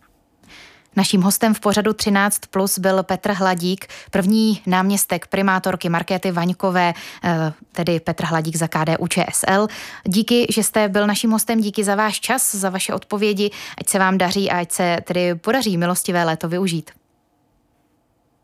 Naším 0.96 1.22
hostem 1.22 1.54
v 1.54 1.60
pořadu 1.60 1.92
13 1.92 2.38
plus 2.38 2.78
byl 2.78 3.02
Petr 3.02 3.32
Hladík, 3.32 3.86
první 4.10 4.60
náměstek 4.66 5.26
primátorky 5.26 5.88
Markéty 5.88 6.30
Vaňkové, 6.30 6.92
eh, 7.24 7.52
tedy 7.72 8.00
Petr 8.00 8.24
Hladík 8.24 8.56
za 8.56 8.68
KDU 8.68 9.06
ČSL. 9.06 9.66
Díky, 10.04 10.46
že 10.52 10.62
jste 10.62 10.88
byl 10.88 11.06
naším 11.06 11.30
hostem, 11.30 11.60
díky 11.60 11.84
za 11.84 11.94
váš 11.94 12.20
čas, 12.20 12.54
za 12.54 12.70
vaše 12.70 12.94
odpovědi, 12.94 13.50
ať 13.80 13.88
se 13.88 13.98
vám 13.98 14.18
daří 14.18 14.50
a 14.50 14.60
ať 14.60 14.70
se 14.72 14.96
tedy 15.04 15.34
podaří 15.34 15.76
milostivé 15.76 16.24
léto 16.24 16.48
využít. 16.48 16.90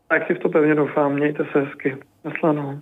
Tak 0.07 0.27
si 0.27 0.33
v 0.33 0.39
to 0.39 0.49
pevně 0.49 0.75
doufám, 0.75 1.13
mějte 1.13 1.43
se 1.53 1.59
hezky. 1.59 1.97
Naslanou. 2.23 2.81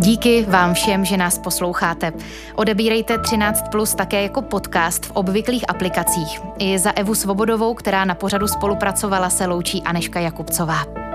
Díky 0.00 0.42
vám 0.42 0.74
všem, 0.74 1.04
že 1.04 1.16
nás 1.16 1.38
posloucháte. 1.38 2.12
Odebírejte 2.54 3.18
13 3.18 3.68
plus 3.70 3.94
také 3.94 4.22
jako 4.22 4.42
podcast 4.42 5.06
v 5.06 5.10
obvyklých 5.10 5.70
aplikacích. 5.70 6.40
I 6.58 6.78
za 6.78 6.90
Evu 6.96 7.14
Svobodovou, 7.14 7.74
která 7.74 8.04
na 8.04 8.14
pořadu 8.14 8.48
spolupracovala, 8.48 9.30
se 9.30 9.46
loučí 9.46 9.82
Aneška 9.82 10.20
Jakubcová. 10.20 11.07